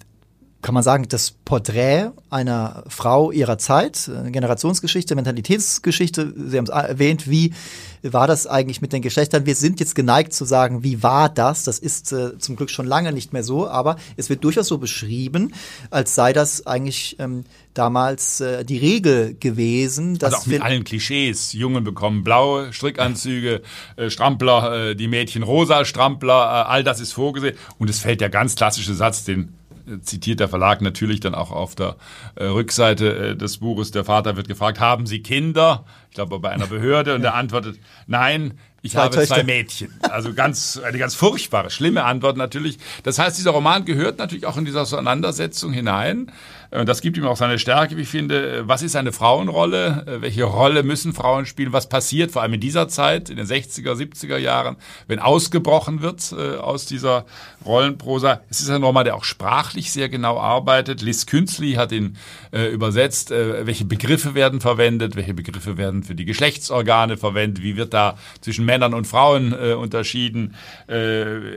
kann 0.62 0.74
man 0.74 0.82
sagen, 0.82 1.06
das 1.08 1.30
Porträt 1.30 2.10
einer 2.28 2.84
Frau 2.88 3.30
ihrer 3.30 3.56
Zeit, 3.56 4.10
Generationsgeschichte, 4.26 5.14
Mentalitätsgeschichte. 5.14 6.34
Sie 6.36 6.58
haben 6.58 6.64
es 6.64 6.70
erwähnt, 6.70 7.30
wie 7.30 7.54
war 8.02 8.26
das 8.26 8.46
eigentlich 8.46 8.82
mit 8.82 8.92
den 8.92 9.02
Geschlechtern? 9.02 9.46
Wir 9.46 9.54
sind 9.54 9.80
jetzt 9.80 9.94
geneigt 9.94 10.32
zu 10.32 10.44
sagen, 10.44 10.82
wie 10.82 11.02
war 11.02 11.28
das? 11.28 11.64
Das 11.64 11.78
ist 11.78 12.12
äh, 12.12 12.38
zum 12.38 12.56
Glück 12.56 12.70
schon 12.70 12.86
lange 12.86 13.12
nicht 13.12 13.32
mehr 13.32 13.42
so, 13.42 13.68
aber 13.68 13.96
es 14.16 14.28
wird 14.28 14.44
durchaus 14.44 14.68
so 14.68 14.78
beschrieben, 14.78 15.54
als 15.90 16.14
sei 16.14 16.32
das 16.32 16.66
eigentlich 16.66 17.16
ähm, 17.18 17.44
damals 17.74 18.40
äh, 18.40 18.64
die 18.64 18.78
Regel 18.78 19.36
gewesen. 19.38 20.18
Dass 20.18 20.34
also 20.34 20.42
auch 20.42 20.46
mit 20.46 20.62
allen 20.62 20.84
Klischees. 20.84 21.52
Jungen 21.52 21.84
bekommen 21.84 22.24
blaue 22.24 22.72
Strickanzüge, 22.72 23.62
äh, 23.96 24.10
Strampler, 24.10 24.90
äh, 24.90 24.96
die 24.96 25.08
Mädchen 25.08 25.42
rosa 25.42 25.84
Strampler, 25.84 26.34
äh, 26.34 26.68
all 26.68 26.84
das 26.84 27.00
ist 27.00 27.12
vorgesehen. 27.12 27.56
Und 27.78 27.88
es 27.88 27.98
fällt 27.98 28.20
der 28.20 28.30
ganz 28.30 28.56
klassische 28.56 28.94
Satz, 28.94 29.24
den 29.24 29.54
zitiert 30.02 30.40
der 30.40 30.48
Verlag 30.48 30.80
natürlich 30.80 31.20
dann 31.20 31.34
auch 31.34 31.50
auf 31.50 31.74
der 31.74 31.96
äh, 32.36 32.44
Rückseite 32.44 33.30
äh, 33.30 33.36
des 33.36 33.58
Buches. 33.58 33.90
Der 33.90 34.04
Vater 34.04 34.36
wird 34.36 34.48
gefragt, 34.48 34.80
haben 34.80 35.06
Sie 35.06 35.20
Kinder? 35.22 35.84
Ich 36.08 36.14
glaube 36.14 36.38
bei 36.38 36.50
einer 36.50 36.66
Behörde 36.66 37.14
und 37.14 37.24
er 37.24 37.34
antwortet, 37.34 37.78
nein, 38.06 38.58
ich 38.82 38.92
zwei 38.92 39.02
habe 39.02 39.16
Töchter. 39.16 39.36
zwei 39.36 39.44
Mädchen. 39.44 39.92
Also 40.02 40.32
ganz, 40.32 40.80
eine 40.82 40.98
ganz 40.98 41.14
furchtbare, 41.14 41.70
schlimme 41.70 42.04
Antwort 42.04 42.36
natürlich. 42.36 42.78
Das 43.02 43.18
heißt, 43.18 43.36
dieser 43.38 43.50
Roman 43.50 43.84
gehört 43.84 44.18
natürlich 44.18 44.46
auch 44.46 44.56
in 44.56 44.64
diese 44.64 44.80
Auseinandersetzung 44.80 45.72
hinein. 45.72 46.32
Und 46.70 46.88
das 46.88 47.00
gibt 47.00 47.16
ihm 47.16 47.26
auch 47.26 47.36
seine 47.36 47.58
Stärke, 47.58 47.96
wie 47.96 48.02
ich 48.02 48.08
finde. 48.08 48.62
Was 48.68 48.82
ist 48.82 48.94
eine 48.94 49.12
Frauenrolle? 49.12 50.20
Welche 50.20 50.44
Rolle 50.44 50.84
müssen 50.84 51.12
Frauen 51.12 51.44
spielen? 51.44 51.72
Was 51.72 51.88
passiert 51.88 52.30
vor 52.30 52.42
allem 52.42 52.54
in 52.54 52.60
dieser 52.60 52.86
Zeit, 52.88 53.28
in 53.28 53.36
den 53.36 53.46
60er, 53.46 53.94
70er 53.94 54.36
Jahren, 54.36 54.76
wenn 55.08 55.18
ausgebrochen 55.18 56.00
wird 56.00 56.32
äh, 56.32 56.56
aus 56.56 56.86
dieser 56.86 57.24
Rollenprosa? 57.66 58.42
Es 58.48 58.60
ist 58.60 58.70
ein 58.70 58.84
Roman, 58.84 59.04
der 59.04 59.16
auch 59.16 59.24
sprachlich 59.24 59.90
sehr 59.90 60.08
genau 60.08 60.38
arbeitet. 60.38 61.02
Liz 61.02 61.26
Künzli 61.26 61.72
hat 61.72 61.90
ihn 61.90 62.16
äh, 62.52 62.68
übersetzt. 62.68 63.32
Äh, 63.32 63.66
welche 63.66 63.84
Begriffe 63.84 64.34
werden 64.34 64.60
verwendet? 64.60 65.16
Welche 65.16 65.34
Begriffe 65.34 65.76
werden 65.76 66.04
für 66.04 66.14
die 66.14 66.24
Geschlechtsorgane 66.24 67.16
verwendet? 67.16 67.64
Wie 67.64 67.76
wird 67.76 67.94
da 67.94 68.16
zwischen 68.40 68.64
Männern 68.64 68.94
und 68.94 69.08
Frauen 69.08 69.52
äh, 69.52 69.72
unterschieden? 69.72 70.54
Äh, 70.86 70.94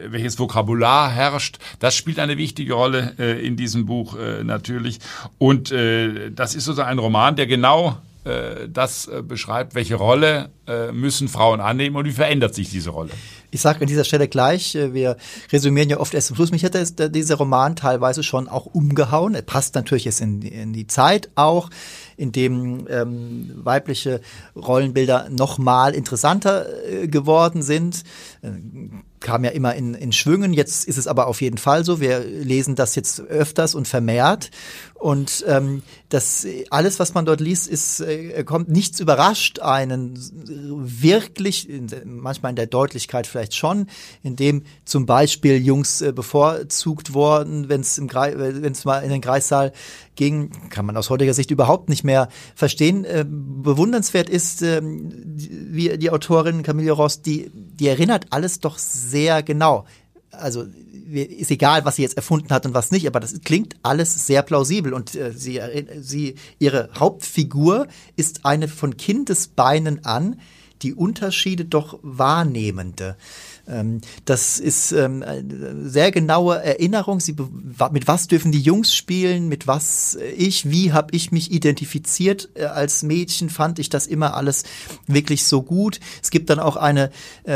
welches 0.07 0.39
Vokabular 0.39 1.11
herrscht? 1.11 1.59
Das 1.77 1.95
spielt 1.95 2.17
eine 2.17 2.39
wichtige 2.39 2.73
Rolle 2.73 3.13
äh, 3.19 3.45
in 3.45 3.55
diesem 3.57 3.85
Buch 3.85 4.17
äh, 4.17 4.43
natürlich. 4.43 4.99
Und 5.37 5.71
äh, 5.71 6.31
das 6.31 6.55
ist 6.55 6.65
sozusagen 6.65 6.89
ein 6.89 6.99
Roman, 6.99 7.35
der 7.35 7.47
genau 7.47 7.97
äh, 8.25 8.69
das 8.69 9.07
äh, 9.07 9.21
beschreibt, 9.21 9.75
welche 9.75 9.95
Rolle 9.95 10.49
äh, 10.65 10.93
müssen 10.93 11.27
Frauen 11.27 11.59
annehmen 11.59 11.97
und 11.97 12.05
wie 12.05 12.11
verändert 12.11 12.55
sich 12.55 12.69
diese 12.69 12.91
Rolle. 12.91 13.09
Ich 13.51 13.59
sage 13.59 13.81
an 13.81 13.87
dieser 13.87 14.05
Stelle 14.05 14.29
gleich, 14.29 14.75
äh, 14.75 14.93
wir 14.93 15.17
resümieren 15.51 15.89
ja 15.89 15.99
oft 15.99 16.13
erst 16.13 16.27
zum 16.27 16.37
Schluss. 16.37 16.51
Mich 16.51 16.63
hat 16.63 16.73
dieser 17.13 17.35
Roman 17.35 17.75
teilweise 17.75 18.23
schon 18.23 18.47
auch 18.47 18.65
umgehauen. 18.65 19.35
Er 19.35 19.41
passt 19.41 19.75
natürlich 19.75 20.05
jetzt 20.05 20.21
in, 20.21 20.41
in 20.41 20.71
die 20.71 20.87
Zeit 20.87 21.31
auch, 21.35 21.69
in 22.15 22.31
dem 22.31 22.87
ähm, 22.89 23.51
weibliche 23.55 24.21
Rollenbilder 24.55 25.27
noch 25.29 25.57
mal 25.57 25.93
interessanter 25.93 26.65
äh, 26.87 27.07
geworden 27.09 27.61
sind. 27.61 28.05
Äh, 28.41 28.51
kam 29.19 29.43
ja 29.43 29.51
immer 29.51 29.73
in, 29.73 29.95
in 29.95 30.11
Schwüngen. 30.11 30.53
Jetzt 30.53 30.85
ist 30.85 30.97
es 30.97 31.07
aber 31.07 31.27
auf 31.27 31.41
jeden 31.41 31.57
Fall 31.57 31.83
so. 31.83 31.99
Wir 31.99 32.19
lesen 32.19 32.75
das 32.75 32.95
jetzt 32.95 33.21
öfters 33.21 33.73
und 33.73 33.87
vermehrt. 33.87 34.51
Und 35.03 35.43
ähm, 35.49 35.83
das 36.07 36.47
alles, 36.69 36.97
was 36.97 37.13
man 37.13 37.25
dort 37.25 37.41
liest, 37.41 37.67
ist 37.67 37.99
äh, 37.99 38.41
kommt 38.45 38.69
nichts 38.69 39.01
überrascht 39.01 39.59
einen 39.59 40.17
wirklich, 40.47 41.67
manchmal 42.05 42.51
in 42.51 42.55
der 42.55 42.67
Deutlichkeit 42.67 43.27
vielleicht 43.27 43.53
schon, 43.53 43.87
indem 44.21 44.63
zum 44.85 45.05
Beispiel 45.05 45.57
Jungs 45.57 45.99
äh, 45.99 46.13
bevorzugt 46.13 47.13
wurden, 47.13 47.67
wenn 47.67 47.81
es 47.81 47.97
im 47.97 48.07
wenn 48.13 48.71
es 48.71 48.85
mal 48.85 48.99
in 48.99 49.09
den 49.09 49.19
Kreissaal 49.19 49.73
ging, 50.15 50.51
kann 50.69 50.85
man 50.85 50.95
aus 50.95 51.09
heutiger 51.09 51.33
Sicht 51.33 51.51
überhaupt 51.51 51.89
nicht 51.89 52.05
mehr 52.05 52.29
verstehen. 52.55 53.03
Äh, 53.03 53.25
bewundernswert 53.27 54.29
ist, 54.29 54.61
äh, 54.61 54.79
wie 54.81 55.97
die 55.97 56.11
Autorin 56.11 56.63
Camille 56.63 56.93
Ross, 56.93 57.21
die, 57.21 57.51
die 57.53 57.89
erinnert 57.89 58.27
alles 58.29 58.61
doch 58.61 58.77
sehr 58.77 59.43
genau. 59.43 59.83
Also 60.33 60.65
ist 61.11 61.51
egal, 61.51 61.85
was 61.85 61.97
sie 61.97 62.01
jetzt 62.01 62.17
erfunden 62.17 62.49
hat 62.53 62.65
und 62.65 62.73
was 62.73 62.91
nicht, 62.91 63.07
aber 63.07 63.19
das 63.19 63.41
klingt 63.41 63.75
alles 63.83 64.25
sehr 64.25 64.41
plausibel 64.41 64.93
und 64.93 65.15
äh, 65.15 65.31
sie, 65.31 65.61
sie, 65.99 66.35
ihre 66.59 66.89
Hauptfigur 66.97 67.87
ist 68.15 68.45
eine 68.45 68.67
von 68.67 68.97
Kindesbeinen 68.97 70.05
an 70.05 70.39
die 70.81 70.93
Unterschiede 70.93 71.65
doch 71.65 71.99
wahrnehmende. 72.01 73.15
Ähm, 73.67 74.01
das 74.25 74.59
ist 74.59 74.91
ähm, 74.91 75.23
eine 75.23 75.89
sehr 75.89 76.11
genaue 76.11 76.61
Erinnerung. 76.61 77.19
Sie, 77.19 77.35
mit 77.91 78.07
was 78.07 78.27
dürfen 78.27 78.51
die 78.51 78.59
Jungs 78.59 78.93
spielen? 78.93 79.47
Mit 79.47 79.67
was 79.67 80.15
äh, 80.15 80.31
ich? 80.31 80.69
Wie 80.69 80.91
habe 80.91 81.15
ich 81.15 81.31
mich 81.31 81.51
identifiziert 81.51 82.49
äh, 82.55 82.65
als 82.65 83.03
Mädchen? 83.03 83.49
Fand 83.49 83.79
ich 83.79 83.89
das 83.89 84.05
immer 84.05 84.35
alles 84.35 84.63
wirklich 85.07 85.45
so 85.45 85.61
gut? 85.61 85.99
Es 86.21 86.29
gibt 86.29 86.49
dann 86.49 86.59
auch 86.59 86.75
eine, 86.75 87.09
äh, 87.45 87.53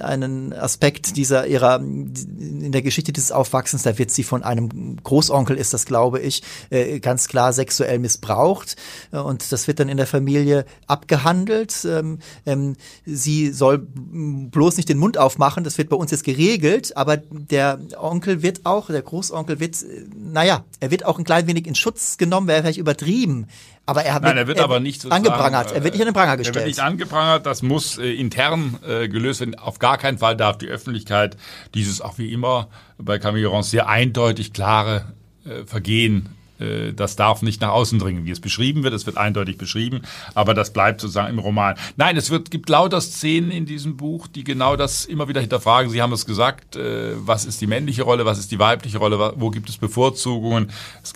einen 0.00 0.54
Aspekt 0.54 1.16
dieser 1.16 1.46
ihrer 1.46 1.80
in 1.80 2.72
der 2.72 2.82
Geschichte 2.82 3.12
des 3.12 3.30
Aufwachsens. 3.30 3.82
Da 3.82 3.98
wird 3.98 4.10
sie 4.10 4.22
von 4.22 4.42
einem 4.42 4.96
Großonkel, 5.02 5.56
ist 5.56 5.74
das 5.74 5.84
glaube 5.84 6.20
ich, 6.20 6.42
äh, 6.70 6.98
ganz 7.00 7.28
klar 7.28 7.52
sexuell 7.52 7.98
missbraucht 7.98 8.76
und 9.10 9.52
das 9.52 9.68
wird 9.68 9.80
dann 9.80 9.88
in 9.88 9.96
der 9.96 10.06
Familie 10.06 10.64
abgehandelt. 10.86 11.84
Ähm, 11.84 12.18
ähm, 12.46 12.76
sie 13.04 13.52
soll 13.52 13.78
bloß 13.78 14.76
nicht 14.76 14.88
den 14.88 14.98
Mund 14.98 15.18
aufmachen, 15.26 15.64
das 15.64 15.76
wird 15.76 15.88
bei 15.88 15.96
uns 15.96 16.12
jetzt 16.12 16.24
geregelt, 16.24 16.96
aber 16.96 17.16
der 17.16 17.78
Onkel 17.98 18.42
wird 18.42 18.64
auch, 18.64 18.86
der 18.86 19.02
Großonkel 19.02 19.58
wird, 19.58 19.76
naja, 20.16 20.64
er 20.80 20.90
wird 20.90 21.04
auch 21.04 21.18
ein 21.18 21.24
klein 21.24 21.46
wenig 21.46 21.66
in 21.66 21.74
Schutz 21.74 22.16
genommen, 22.16 22.46
wäre 22.46 22.62
vielleicht 22.62 22.78
übertrieben. 22.78 23.48
Aber 23.84 24.04
er, 24.04 24.18
Nein, 24.20 24.36
er 24.36 24.46
wird 24.46 24.58
er 24.58 24.64
aber 24.64 24.80
nicht 24.80 25.00
so 25.00 25.10
angeprangert. 25.10 25.72
Er 25.72 25.84
wird 25.84 25.94
nicht 25.94 26.02
an 26.02 26.08
den 26.08 26.14
Pranger 26.14 26.36
gestellt. 26.36 26.56
Er 26.56 26.60
wird 26.60 26.76
nicht 26.76 26.80
angeprangert. 26.80 27.46
Das 27.46 27.62
muss 27.62 27.98
äh, 27.98 28.12
intern 28.12 28.78
äh, 28.86 29.08
gelöst 29.08 29.40
werden. 29.40 29.54
Auf 29.56 29.78
gar 29.78 29.96
keinen 29.96 30.18
Fall 30.18 30.36
darf 30.36 30.58
die 30.58 30.66
Öffentlichkeit 30.66 31.36
dieses 31.74 32.00
auch 32.00 32.18
wie 32.18 32.32
immer 32.32 32.68
bei 32.98 33.18
Camille 33.18 33.46
Rons 33.46 33.70
sehr 33.70 33.88
eindeutig 33.88 34.52
klare 34.52 35.12
äh, 35.44 35.64
Vergehen 35.66 36.35
äh, 36.58 36.92
das 36.92 37.16
darf 37.16 37.42
nicht 37.42 37.60
nach 37.60 37.70
außen 37.70 37.98
dringen, 37.98 38.24
wie 38.24 38.30
es 38.30 38.40
beschrieben 38.40 38.82
wird. 38.82 38.94
Es 38.94 39.06
wird 39.06 39.16
eindeutig 39.16 39.58
beschrieben, 39.58 40.02
aber 40.34 40.54
das 40.54 40.72
bleibt 40.72 41.00
sozusagen 41.00 41.30
im 41.30 41.38
Roman. 41.38 41.76
Nein, 41.96 42.16
es 42.16 42.30
wird, 42.30 42.50
gibt 42.50 42.68
lauter 42.68 43.00
Szenen 43.00 43.50
in 43.50 43.66
diesem 43.66 43.96
Buch, 43.96 44.26
die 44.26 44.44
genau 44.44 44.76
das 44.76 45.04
immer 45.04 45.28
wieder 45.28 45.40
hinterfragen. 45.40 45.90
Sie 45.90 46.02
haben 46.02 46.12
es 46.12 46.26
gesagt, 46.26 46.76
äh, 46.76 47.14
was 47.16 47.44
ist 47.44 47.60
die 47.60 47.66
männliche 47.66 48.02
Rolle, 48.02 48.24
was 48.24 48.38
ist 48.38 48.50
die 48.52 48.58
weibliche 48.58 48.98
Rolle, 48.98 49.34
wo 49.36 49.50
gibt 49.50 49.68
es 49.68 49.78
Bevorzugungen. 49.78 50.70
Es, 51.02 51.12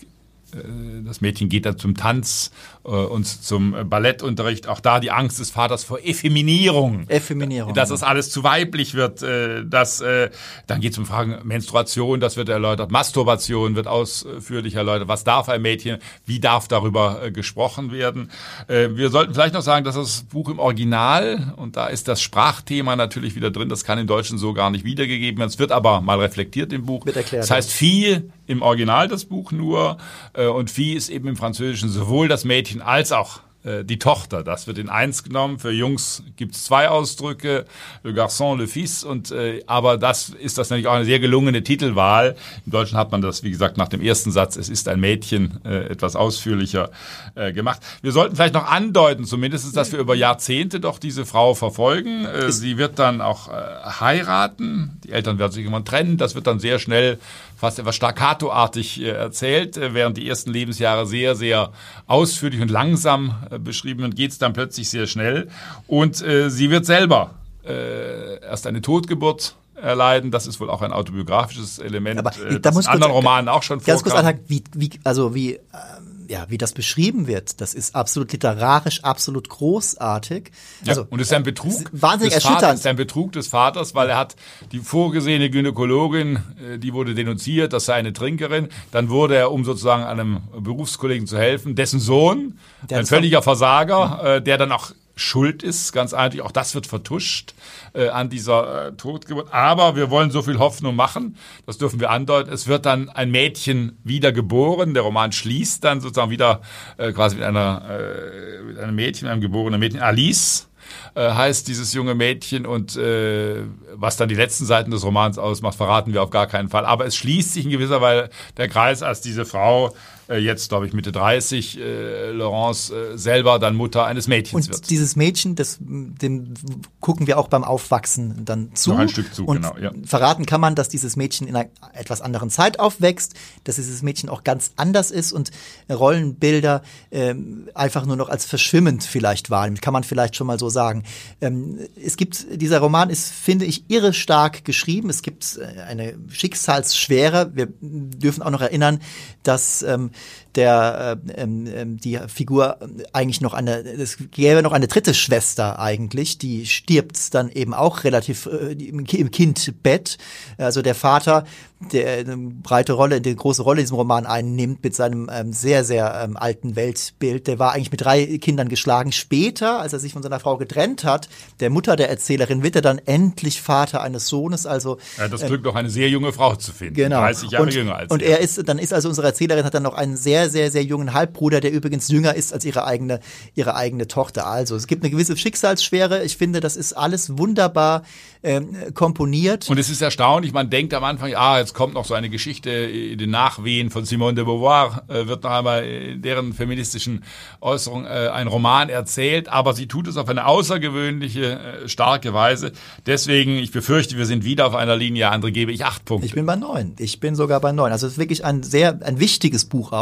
äh, 0.55 1.03
das 1.05 1.21
Mädchen 1.21 1.49
geht 1.49 1.67
dann 1.67 1.79
zum 1.79 1.97
Tanz 1.97 2.51
äh, 2.85 2.89
und 2.89 3.27
zum 3.27 3.77
Ballettunterricht. 3.89 4.67
Auch 4.67 4.81
da 4.81 5.01
die 5.01 5.11
Angst 5.11 5.39
des 5.39 5.51
Vaters 5.51 5.85
vor 5.85 5.99
Effeminierung. 6.03 7.09
Effeminierung. 7.09 7.75
Dass 7.75 7.91
es 7.91 8.03
alles 8.03 8.31
zu 8.31 8.43
weiblich 8.43 8.95
wird. 8.95 9.23
Äh, 9.23 9.67
dass, 9.67 10.01
äh, 10.01 10.31
dann 10.67 10.81
geht 10.81 10.93
es 10.93 10.99
um 10.99 11.07
Fragen 11.07 11.39
Menstruation, 11.45 12.21
das 12.21 12.37
wird 12.37 12.49
erläutert. 12.49 12.91
Masturbation 12.91 13.75
wird 13.77 13.87
ausführlich 13.87 14.75
erläutert. 14.75 15.09
Was 15.09 15.25
darf 15.25 15.49
ein 15.49 15.61
Mädchen? 15.63 15.99
Wie 16.25 16.41
darf 16.41 16.69
darüber 16.69 17.31
gesprochen 17.31 17.93
werden? 17.93 18.31
Wir 18.69 19.11
sollten 19.11 19.35
vielleicht 19.35 19.55
noch 19.55 19.63
sagen, 19.63 19.85
dass 19.85 19.95
das 19.95 20.23
Buch 20.23 20.49
im 20.49 20.59
Original, 20.59 21.55
und 21.57 21.77
da 21.77 21.87
ist 21.87 22.09
das 22.09 22.21
Sprachthema 22.21 22.97
natürlich 22.97 23.35
wieder 23.35 23.51
drin, 23.51 23.69
das 23.69 23.85
kann 23.85 23.99
im 23.99 24.07
Deutschen 24.07 24.39
so 24.39 24.53
gar 24.53 24.71
nicht 24.71 24.85
wiedergegeben 24.85 25.39
werden. 25.39 25.51
Es 25.51 25.59
wird 25.59 25.73
aber 25.73 26.01
mal 26.01 26.21
reflektiert 26.21 26.73
im 26.73 26.87
Buch. 26.87 27.07
Wird 27.07 27.17
erklärt. 27.17 27.43
Das 27.43 27.51
heißt, 27.51 27.71
viel 27.71 28.31
im 28.47 28.63
Original 28.63 29.09
das 29.09 29.25
Buch 29.25 29.53
nur 29.53 29.99
und 30.35 30.71
Vieh 30.71 30.95
ist 30.95 31.09
eben 31.09 31.29
im 31.29 31.37
Französischen 31.37 31.89
sowohl 31.89 32.29
das 32.29 32.45
Mädchen 32.45 32.70
als 32.79 33.13
auch 33.13 33.41
äh, 33.63 33.85
die 33.85 33.99
Tochter. 33.99 34.43
Das 34.43 34.67
wird 34.67 34.79
in 34.79 34.89
eins 34.89 35.23
genommen. 35.23 35.59
Für 35.59 35.71
Jungs 35.71 36.23
gibt 36.37 36.55
es 36.55 36.65
zwei 36.65 36.89
Ausdrücke, 36.89 37.67
le 38.03 38.13
garçon, 38.13 38.57
le 38.57 38.67
fils. 38.67 39.05
Und, 39.05 39.33
äh, 39.33 39.63
aber 39.67 39.99
das 39.99 40.31
ist 40.31 40.57
das 40.57 40.71
natürlich 40.71 40.87
auch 40.87 40.95
eine 40.95 41.05
sehr 41.05 41.21
gelungene 41.21 41.63
Titelwahl. 41.63 42.37
Im 42.65 42.73
Deutschen 42.73 42.97
hat 42.97 43.13
man 43.13 43.21
das, 43.21 43.43
wie 43.43 43.51
gesagt, 43.51 43.77
nach 43.77 43.89
dem 43.89 44.01
ersten 44.01 44.31
Satz, 44.31 44.57
es 44.57 44.71
ist 44.71 44.89
ein 44.89 44.99
Mädchen, 44.99 45.61
äh, 45.67 45.91
etwas 45.91 46.17
ausführlicher 46.17 46.91
äh, 47.35 47.53
gemacht. 47.53 47.83
Wir 48.01 48.13
sollten 48.13 48.35
vielleicht 48.35 48.55
noch 48.55 48.67
andeuten, 48.67 49.27
zumindest, 49.27 49.77
dass 49.77 49.93
wir 49.93 49.99
über 49.99 50.15
Jahrzehnte 50.15 50.81
doch 50.81 50.99
diese 50.99 51.27
Frau 51.27 51.53
verfolgen. 51.53 52.25
Äh, 52.25 52.53
sie 52.53 52.79
wird 52.79 52.99
dann 52.99 53.21
auch 53.21 53.49
äh, 53.49 53.53
heiraten. 54.01 54.99
Die 55.05 55.13
Eltern 55.13 55.39
werden 55.39 55.53
sich 55.53 55.65
irgendwann 55.65 55.85
trennen. 55.85 56.17
Das 56.17 56.35
wird 56.35 56.47
dann 56.47 56.61
sehr 56.61 56.79
schnell 56.79 57.19
fast 57.61 57.79
etwas 57.79 57.95
staccatoartig 57.95 59.03
äh, 59.03 59.11
erzählt, 59.11 59.77
äh, 59.77 59.93
während 59.93 60.17
die 60.17 60.27
ersten 60.27 60.51
Lebensjahre 60.51 61.07
sehr, 61.07 61.37
sehr 61.37 61.73
ausführlich 62.07 62.63
und 62.63 62.71
langsam 62.71 63.35
äh, 63.51 63.59
beschrieben 63.59 64.03
und 64.03 64.17
geht 64.17 64.31
es 64.31 64.39
dann 64.39 64.55
plötzlich 64.55 64.89
sehr 64.89 65.07
schnell. 65.07 65.49
Und 65.87 66.23
äh, 66.23 66.49
sie 66.49 66.71
wird 66.71 66.87
selber 66.87 67.35
äh, 67.67 68.41
erst 68.41 68.67
eine 68.67 68.81
Totgeburt 68.81 69.57
erleiden. 69.75 70.31
Das 70.31 70.47
ist 70.47 70.59
wohl 70.59 70.71
auch 70.71 70.81
ein 70.81 70.93
autobiografisches 70.93 71.79
Element, 71.79 72.19
Aber, 72.19 72.31
äh, 72.31 72.59
das 72.61 72.77
in 72.77 72.87
anderen 72.87 73.13
Romanen 73.13 73.49
auch 73.49 73.63
schon 73.63 73.81
vorkam. 73.81 73.93
Ganz 73.93 74.03
kurz 74.05 74.15
anhaken, 74.15 74.45
wie, 74.49 74.65
wie, 74.75 74.91
also 75.05 75.35
wie, 75.35 75.53
ähm 75.55 76.10
ja, 76.31 76.47
wie 76.49 76.59
das 76.59 76.73
beschrieben 76.73 77.27
wird, 77.27 77.61
das 77.61 77.75
ist 77.75 77.97
absolut 77.97 78.31
literarisch, 78.31 79.03
absolut 79.03 79.49
großartig. 79.49 80.53
Also, 80.87 81.03
ja, 81.03 81.07
und 81.11 81.19
es 81.21 81.27
ist 81.27 81.33
ein 81.33 81.43
Betrug. 81.43 81.91
Wahnsinnig 81.91 82.35
des 82.35 82.45
erschütternd. 82.45 82.61
Vaters, 82.63 82.81
ist 82.81 82.87
ein 82.87 82.97
Betrug 82.97 83.33
des 83.33 83.49
Vaters, 83.49 83.95
weil 83.97 84.11
er 84.11 84.17
hat 84.17 84.37
die 84.71 84.79
vorgesehene 84.79 85.51
Gynäkologin, 85.51 86.37
äh, 86.37 86.79
die 86.79 86.95
wurde 86.95 87.15
denunziert, 87.15 87.73
das 87.73 87.87
sei 87.87 87.95
eine 87.95 88.13
Trinkerin. 88.13 88.69
Dann 88.93 89.09
wurde 89.09 89.35
er, 89.35 89.51
um 89.51 89.65
sozusagen 89.65 90.05
einem 90.05 90.43
Berufskollegen 90.57 91.27
zu 91.27 91.37
helfen, 91.37 91.75
dessen 91.75 91.99
Sohn, 91.99 92.59
der 92.89 92.99
ein 92.99 93.07
völliger 93.07 93.43
Versager, 93.43 94.37
äh, 94.37 94.43
der 94.43 94.57
dann 94.57 94.71
auch 94.71 94.93
schuld 95.21 95.63
ist, 95.63 95.93
ganz 95.93 96.15
eindeutig. 96.15 96.43
Auch 96.43 96.53
das 96.53 96.75
wird 96.75 96.87
vertuscht 96.87 97.55
äh, 97.93 98.09
an 98.09 98.31
dieser 98.31 98.89
äh, 98.89 98.93
Totgeburt. 98.93 99.53
Aber 99.53 99.97
wir 99.97 100.11
wollen 100.11 100.31
so 100.31 100.43
viel 100.43 100.59
Hoffnung 100.59 100.97
machen, 100.97 101.37
das 101.67 101.79
dürfen 101.79 102.01
wir 102.01 102.11
andeuten. 102.11 102.53
Es 102.53 102.67
wird 102.67 102.87
dann 102.87 103.09
ein 103.09 103.31
Mädchen 103.31 103.99
wieder 104.05 104.33
geboren. 104.33 104.95
Der 104.95 105.03
Roman 105.03 105.33
schließt 105.33 105.85
dann 105.85 106.01
sozusagen 106.01 106.31
wieder 106.31 106.61
äh, 106.97 107.13
quasi 107.13 107.37
mit 107.37 107.45
einer 107.45 107.83
äh, 107.89 108.63
mit 108.63 108.79
einem 108.79 108.95
Mädchen, 108.95 109.29
einem 109.29 109.41
geborenen 109.41 109.81
Mädchen, 109.81 110.01
Alice 110.01 110.71
äh, 111.15 111.31
heißt 111.31 111.69
dieses 111.69 111.93
junge 111.93 112.15
Mädchen 112.15 112.67
und 112.67 112.97
äh, 112.97 113.63
was 113.95 114.17
dann 114.17 114.29
die 114.29 114.35
letzten 114.35 114.65
Seiten 114.65 114.91
des 114.91 115.05
Romans 115.05 115.39
ausmacht, 115.39 115.77
verraten 115.77 116.13
wir 116.13 116.23
auf 116.23 116.31
gar 116.31 116.47
keinen 116.47 116.69
Fall. 116.69 116.85
Aber 116.87 117.07
es 117.07 117.17
schließt 117.17 117.53
sich 117.53 117.65
in 117.65 117.71
gewisser 117.71 118.01
Weise 118.01 118.31
der 118.57 118.69
Kreis, 118.69 119.03
als 119.03 119.21
diese 119.21 119.45
Frau 119.45 119.95
jetzt 120.39 120.69
glaube 120.69 120.87
ich 120.87 120.93
Mitte 120.93 121.13
30, 121.13 121.79
äh, 121.79 122.31
Laurence 122.31 122.91
äh, 122.91 123.17
selber 123.17 123.59
dann 123.59 123.77
Mutter 123.77 124.05
eines 124.05 124.29
Mädchens 124.29 124.67
und 124.69 124.75
wird. 124.75 124.91
dieses 124.91 125.17
Mädchen, 125.17 125.55
das, 125.57 125.79
dem 125.81 126.55
gucken 127.01 127.27
wir 127.27 127.39
auch 127.39 127.49
beim 127.49 127.65
Aufwachsen 127.65 128.45
dann 128.45 128.75
zu. 128.75 128.91
Noch 128.91 128.99
ein 128.99 129.09
Stück 129.09 129.35
zu, 129.35 129.45
und 129.45 129.57
genau, 129.57 129.77
ja. 129.79 129.93
verraten 130.05 130.47
kann 130.47 130.61
man, 130.61 130.75
dass 130.75 130.89
dieses 130.89 131.17
Mädchen 131.17 131.47
in 131.47 131.57
einer 131.57 131.69
etwas 131.93 132.21
anderen 132.21 132.51
Zeit 132.51 132.79
aufwächst, 132.79 133.35
dass 133.65 133.77
dieses 133.77 134.03
Mädchen 134.03 134.29
auch 134.29 134.45
ganz 134.45 134.73
anders 134.77 135.11
ist 135.11 135.33
und 135.33 135.51
Rollenbilder 135.91 136.83
ähm, 137.11 137.69
einfach 137.75 138.07
nur 138.07 138.17
noch 138.17 138.29
als 138.29 138.45
verschwimmend 138.45 139.05
vielleicht 139.05 139.51
wahrnimmt, 139.51 139.83
kann 139.83 139.93
man 139.93 140.05
vielleicht 140.05 140.37
schon 140.37 140.47
mal 140.47 140.59
so 140.59 140.69
sagen. 140.69 141.05
Ähm, 141.41 141.79
es 142.03 142.17
gibt, 142.17 142.47
dieser 142.61 142.79
Roman 142.79 143.11
ist, 143.11 143.31
finde 143.33 143.65
ich, 143.65 143.85
irre 143.89 144.13
stark 144.13 144.65
geschrieben. 144.65 145.11
Es 145.11 145.23
gibt 145.23 145.59
äh, 145.59 145.81
eine 145.83 146.15
Schicksalsschwere. 146.29 147.53
Wir 147.55 147.69
dürfen 147.81 148.43
auch 148.43 148.51
noch 148.51 148.61
erinnern, 148.61 149.01
dass 149.43 149.83
ähm, 149.83 150.11
der 150.55 151.19
äh, 151.27 151.43
ähm, 151.43 151.67
ähm, 151.73 151.97
die 151.99 152.19
Figur 152.29 152.79
eigentlich 153.13 153.41
noch 153.41 153.55
eine, 153.55 153.79
es 153.81 154.19
gäbe 154.31 154.63
noch 154.63 154.73
eine 154.73 154.89
dritte 154.89 155.15
Schwester 155.15 155.79
eigentlich, 155.79 156.39
die 156.39 156.67
stirbt 156.67 157.35
dann 157.35 157.51
eben 157.51 157.75
auch 157.75 158.05
relativ 158.05 158.47
äh, 158.47 158.73
im 158.73 159.01
im 159.05 159.31
Kindbett. 159.31 160.19
Also 160.59 160.83
der 160.83 160.95
Vater, 160.95 161.45
der 161.93 162.19
eine 162.19 162.37
breite 162.37 162.93
Rolle, 162.93 163.17
eine 163.17 163.35
große 163.35 163.63
Rolle 163.63 163.81
in 163.81 163.85
diesem 163.85 163.97
Roman 163.97 164.27
einnimmt 164.27 164.85
mit 164.85 164.95
seinem 164.95 165.31
ähm, 165.33 165.53
sehr, 165.53 165.83
sehr 165.85 166.21
ähm, 166.23 166.37
alten 166.37 166.77
Weltbild, 166.77 167.47
der 167.47 167.59
war 167.59 167.73
eigentlich 167.73 167.91
mit 167.91 168.03
drei 168.03 168.39
Kindern 168.39 168.69
geschlagen. 168.69 169.13
Später, 169.13 169.81
als 169.81 169.93
er 169.93 169.99
sich 169.99 170.13
von 170.13 170.23
seiner 170.23 170.41
Frau 170.41 170.59
getrennt 170.59 171.05
hat, 171.05 171.29
der 171.61 171.71
Mutter 171.71 171.97
der 171.97 172.11
Erzählerin, 172.11 172.63
wird 172.63 172.77
er 172.77 172.83
dann 172.83 172.99
endlich 172.99 173.63
Vater 173.63 174.03
eines 174.03 174.29
Sohnes. 174.29 174.67
Also 174.67 174.99
hat 175.17 175.33
das 175.33 175.47
Glück, 175.47 175.65
noch 175.65 175.75
eine 175.75 175.89
sehr 175.89 176.11
junge 176.11 176.33
Frau 176.33 176.55
zu 176.57 176.73
finden. 176.73 176.95
Genau. 176.95 177.21
30 177.21 177.51
Jahre 177.51 177.65
und, 177.65 177.75
jünger 177.75 177.97
als 177.97 178.11
Und 178.11 178.23
er 178.23 178.41
ist, 178.41 178.69
dann 178.69 178.79
ist 178.79 178.93
also 178.93 179.09
unsere 179.09 179.29
Erzählerin 179.29 179.65
hat 179.65 179.73
dann 179.73 179.83
noch 179.83 179.95
einen 179.95 180.10
sehr, 180.17 180.51
sehr, 180.51 180.71
sehr 180.71 180.83
jungen 180.83 181.13
Halbbruder, 181.13 181.61
der 181.61 181.73
übrigens 181.73 182.09
jünger 182.09 182.35
ist 182.35 182.53
als 182.53 182.65
ihre 182.65 182.85
eigene, 182.85 183.21
ihre 183.55 183.75
eigene 183.75 184.09
Tochter. 184.09 184.47
Also 184.47 184.77
es 184.77 184.87
gibt 184.87 185.03
eine 185.03 185.11
gewisse 185.11 185.37
Schicksalsschwere. 185.37 186.25
Ich 186.25 186.37
finde, 186.37 186.61
das 186.61 186.77
ist 186.77 186.93
alles 186.93 187.39
wunderbar 187.39 188.03
ähm, 188.43 188.95
komponiert. 188.95 189.69
Und 189.69 189.79
es 189.79 189.91
ist 189.91 190.01
erstaunlich, 190.01 190.53
man 190.53 190.71
denkt 190.71 190.95
am 190.95 191.05
Anfang, 191.05 191.35
ah, 191.35 191.59
jetzt 191.59 191.75
kommt 191.75 191.95
noch 191.95 192.05
so 192.05 192.15
eine 192.15 192.31
Geschichte 192.31 192.71
in 192.71 193.19
den 193.19 193.31
Nachwehen 193.31 193.91
von 193.91 194.05
Simone 194.05 194.35
de 194.35 194.45
Beauvoir, 194.45 195.03
äh, 195.09 195.27
wird 195.27 195.45
noch 195.45 195.51
einmal 195.51 195.85
in 195.85 196.23
deren 196.23 196.55
feministischen 196.55 197.23
Äußerung 197.61 198.07
äh, 198.07 198.31
ein 198.33 198.47
Roman 198.47 198.89
erzählt, 198.89 199.49
aber 199.49 199.75
sie 199.75 199.89
tut 199.89 200.09
es 200.09 200.17
auf 200.17 200.29
eine 200.29 200.47
außergewöhnliche, 200.47 201.85
äh, 201.85 201.89
starke 201.89 202.33
Weise. 202.33 202.73
Deswegen, 203.05 203.59
ich 203.59 203.73
befürchte, 203.73 204.17
wir 204.17 204.27
sind 204.27 204.45
wieder 204.45 204.67
auf 204.67 204.75
einer 204.75 204.97
Linie, 204.97 205.31
andere 205.31 205.53
gebe 205.53 205.73
ich 205.73 205.85
acht 205.85 206.05
Punkte. 206.07 206.27
Ich 206.27 206.35
bin 206.35 206.47
bei 206.47 206.57
neun. 206.57 206.95
Ich 206.99 207.21
bin 207.21 207.35
sogar 207.35 207.61
bei 207.61 207.73
neun. 207.73 207.93
Also 207.93 208.07
es 208.07 208.15
ist 208.15 208.19
wirklich 208.19 208.45
ein 208.45 208.63
sehr, 208.63 209.01
ein 209.03 209.21
wichtiges 209.21 209.67
Buch 209.67 209.93
auch. 209.93 210.00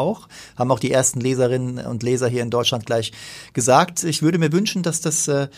Haben 0.56 0.70
auch 0.70 0.78
die 0.78 0.90
ersten 0.90 1.20
Leserinnen 1.20 1.84
und 1.87 2.02
Leser 2.02 2.28
hier 2.28 2.42
in 2.42 2.50
Deutschland 2.50 2.87
gleich 2.87 3.12
gesagt. 3.52 4.04
Ich 4.04 4.22
würde 4.22 4.38
mir 4.38 4.52
wünschen, 4.52 4.82
dass 4.82 5.00
das 5.00 5.28
äh, 5.28 5.48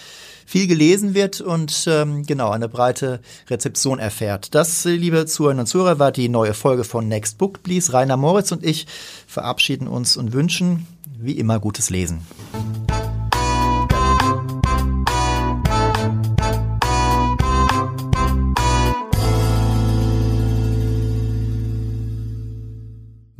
viel 0.47 0.67
gelesen 0.67 1.15
wird 1.15 1.41
und 1.41 1.85
ähm, 1.87 2.25
genau 2.25 2.51
eine 2.51 2.69
breite 2.69 3.21
Rezeption 3.49 3.99
erfährt. 3.99 4.55
Das, 4.55 4.85
äh, 4.87 4.91
liebe 4.91 5.27
Zuhörerinnen 5.27 5.61
und 5.61 5.67
Zuhörer, 5.67 5.99
war 5.99 6.13
die 6.13 6.29
neue 6.29 6.55
Folge 6.55 6.85
von 6.85 7.09
Next 7.09 7.39
Book 7.39 7.63
Please. 7.63 7.93
Rainer 7.93 8.17
Moritz 8.17 8.51
und 8.53 8.65
ich 8.65 8.87
verabschieden 9.27 9.87
uns 9.87 10.17
und 10.17 10.33
wünschen 10.33 10.87
wie 11.19 11.33
immer 11.33 11.61
gutes 11.61 11.91
Lesen. 11.91 12.21